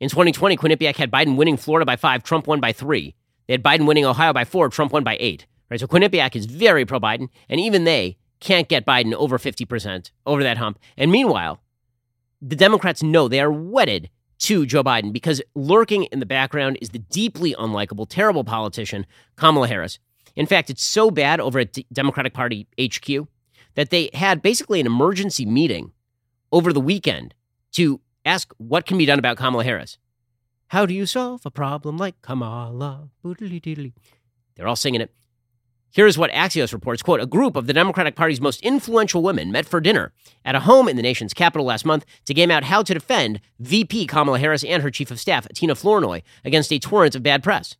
[0.00, 3.14] In 2020, Quinnipiac had Biden winning Florida by five, Trump won by three.
[3.46, 5.46] They had Biden winning Ohio by four, Trump won by eight.
[5.70, 10.10] Right, so Quinnipiac is very pro Biden, and even they can't get Biden over 50%,
[10.26, 10.78] over that hump.
[10.96, 11.60] And meanwhile,
[12.40, 14.10] the Democrats know they are wedded
[14.40, 19.68] to Joe Biden because lurking in the background is the deeply unlikable, terrible politician, Kamala
[19.68, 19.98] Harris.
[20.36, 23.26] In fact, it's so bad over at Democratic Party HQ
[23.74, 25.92] that they had basically an emergency meeting
[26.52, 27.34] over the weekend
[27.72, 29.98] to ask what can be done about Kamala Harris.
[30.68, 33.08] How do you solve a problem like Kamala?
[34.54, 35.12] They're all singing it.
[35.90, 39.64] Here's what Axios reports, quote, a group of the Democratic Party's most influential women met
[39.64, 40.12] for dinner
[40.44, 43.40] at a home in the nation's capital last month to game out how to defend
[43.58, 47.42] VP Kamala Harris and her chief of staff, Tina Flournoy, against a torrent of bad
[47.42, 47.74] press.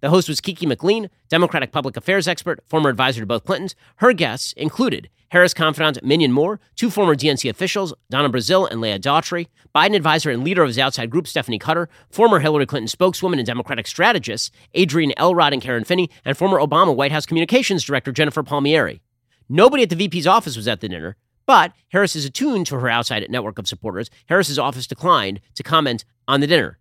[0.00, 3.76] The host was Kiki McLean, Democratic public affairs expert, former advisor to both Clintons.
[3.96, 8.98] Her guests included Harris confidant Minyon Moore, two former DNC officials, Donna Brazile and Leah
[8.98, 13.38] Daughtry, Biden advisor and leader of his outside group, Stephanie Cutter, former Hillary Clinton spokeswoman
[13.38, 18.12] and Democratic strategist, Adrienne Elrod and Karen Finney, and former Obama White House communications director,
[18.12, 19.00] Jennifer Palmieri.
[19.48, 21.16] Nobody at the VP's office was at the dinner,
[21.46, 24.10] but Harris is attuned to her outside network of supporters.
[24.26, 26.78] Harris's office declined to comment on the dinner.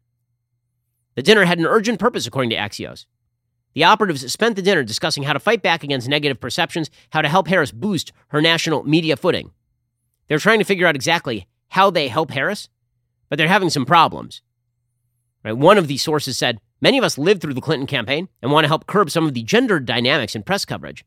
[1.15, 3.05] The dinner had an urgent purpose, according to Axios.
[3.75, 7.29] The operatives spent the dinner discussing how to fight back against negative perceptions, how to
[7.29, 9.51] help Harris boost her national media footing.
[10.27, 12.69] They're trying to figure out exactly how they help Harris,
[13.29, 14.41] but they're having some problems.
[15.43, 15.57] Right?
[15.57, 18.63] One of these sources said, Many of us lived through the Clinton campaign and want
[18.63, 21.05] to help curb some of the gender dynamics in press coverage.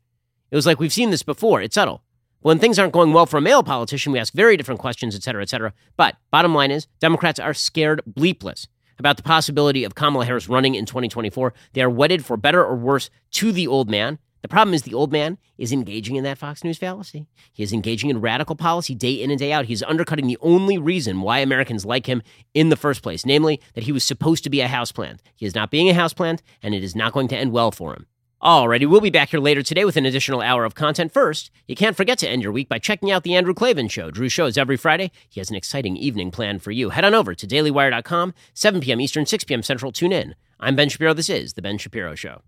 [0.51, 1.61] It was like we've seen this before.
[1.61, 2.03] It's subtle.
[2.41, 5.23] When things aren't going well for a male politician, we ask very different questions, et
[5.23, 5.73] cetera, et cetera.
[5.97, 8.67] But bottom line is, Democrats are scared bleepless
[8.99, 11.53] about the possibility of Kamala Harris running in 2024.
[11.73, 14.19] They are wedded for better or worse to the old man.
[14.41, 17.27] The problem is the old man is engaging in that Fox News fallacy.
[17.51, 19.65] He is engaging in radical policy day in and day out.
[19.65, 22.21] He's undercutting the only reason why Americans like him
[22.53, 25.19] in the first place, namely that he was supposed to be a houseplant.
[25.35, 27.93] He is not being a houseplant, and it is not going to end well for
[27.93, 28.05] him.
[28.41, 31.11] Alrighty, we'll be back here later today with an additional hour of content.
[31.11, 34.11] First, you can't forget to end your week by checking out the Andrew Klavan Show.
[34.11, 35.11] Drew shows every Friday.
[35.27, 36.91] He has an exciting evening planned for you.
[36.91, 39.01] Head on over to dailywire.com, 7 p.m.
[39.01, 39.61] Eastern, 6 p.m.
[39.61, 39.91] Central.
[39.91, 40.35] Tune in.
[40.57, 41.13] I'm Ben Shapiro.
[41.13, 42.41] This is The Ben Shapiro Show.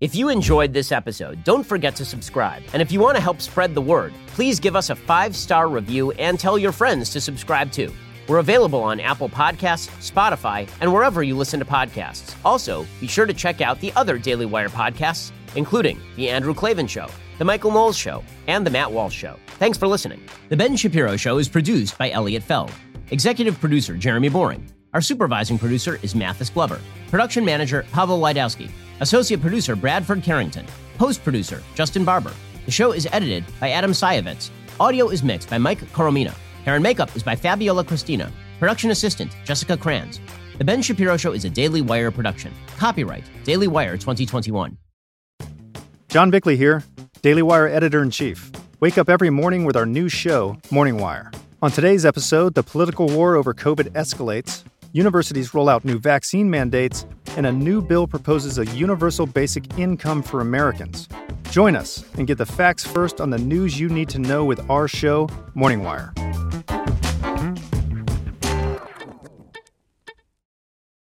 [0.00, 2.62] If you enjoyed this episode, don't forget to subscribe.
[2.72, 5.68] And if you want to help spread the word, please give us a five star
[5.68, 7.92] review and tell your friends to subscribe too.
[8.30, 12.36] We're available on Apple Podcasts, Spotify, and wherever you listen to podcasts.
[12.44, 16.86] Also, be sure to check out the other Daily Wire podcasts, including The Andrew Klavan
[16.86, 17.08] Show,
[17.38, 19.34] The Michael Knowles Show, and The Matt Walsh Show.
[19.58, 20.22] Thanks for listening.
[20.48, 22.70] The Ben Shapiro Show is produced by Elliot Feld.
[23.10, 24.64] Executive producer Jeremy Boring.
[24.94, 26.78] Our supervising producer is Mathis Glover.
[27.08, 28.70] Production manager Pavel Wydowski.
[29.00, 30.66] Associate producer Bradford Carrington.
[30.98, 32.32] Post producer Justin Barber.
[32.64, 34.50] The show is edited by Adam Sayevitz.
[34.78, 36.32] Audio is mixed by Mike Coromina.
[36.70, 38.30] Hair and makeup is by Fabiola Cristina.
[38.60, 40.20] Production assistant Jessica Kranz.
[40.56, 42.54] The Ben Shapiro Show is a Daily Wire production.
[42.76, 44.78] Copyright Daily Wire 2021.
[46.06, 46.84] John Bickley here,
[47.22, 48.52] Daily Wire editor in chief.
[48.78, 51.32] Wake up every morning with our new show, Morning Wire.
[51.60, 54.62] On today's episode, the political war over COVID escalates,
[54.92, 57.04] universities roll out new vaccine mandates,
[57.36, 61.08] and a new bill proposes a universal basic income for Americans.
[61.50, 64.70] Join us and get the facts first on the news you need to know with
[64.70, 66.14] our show, Morning Wire.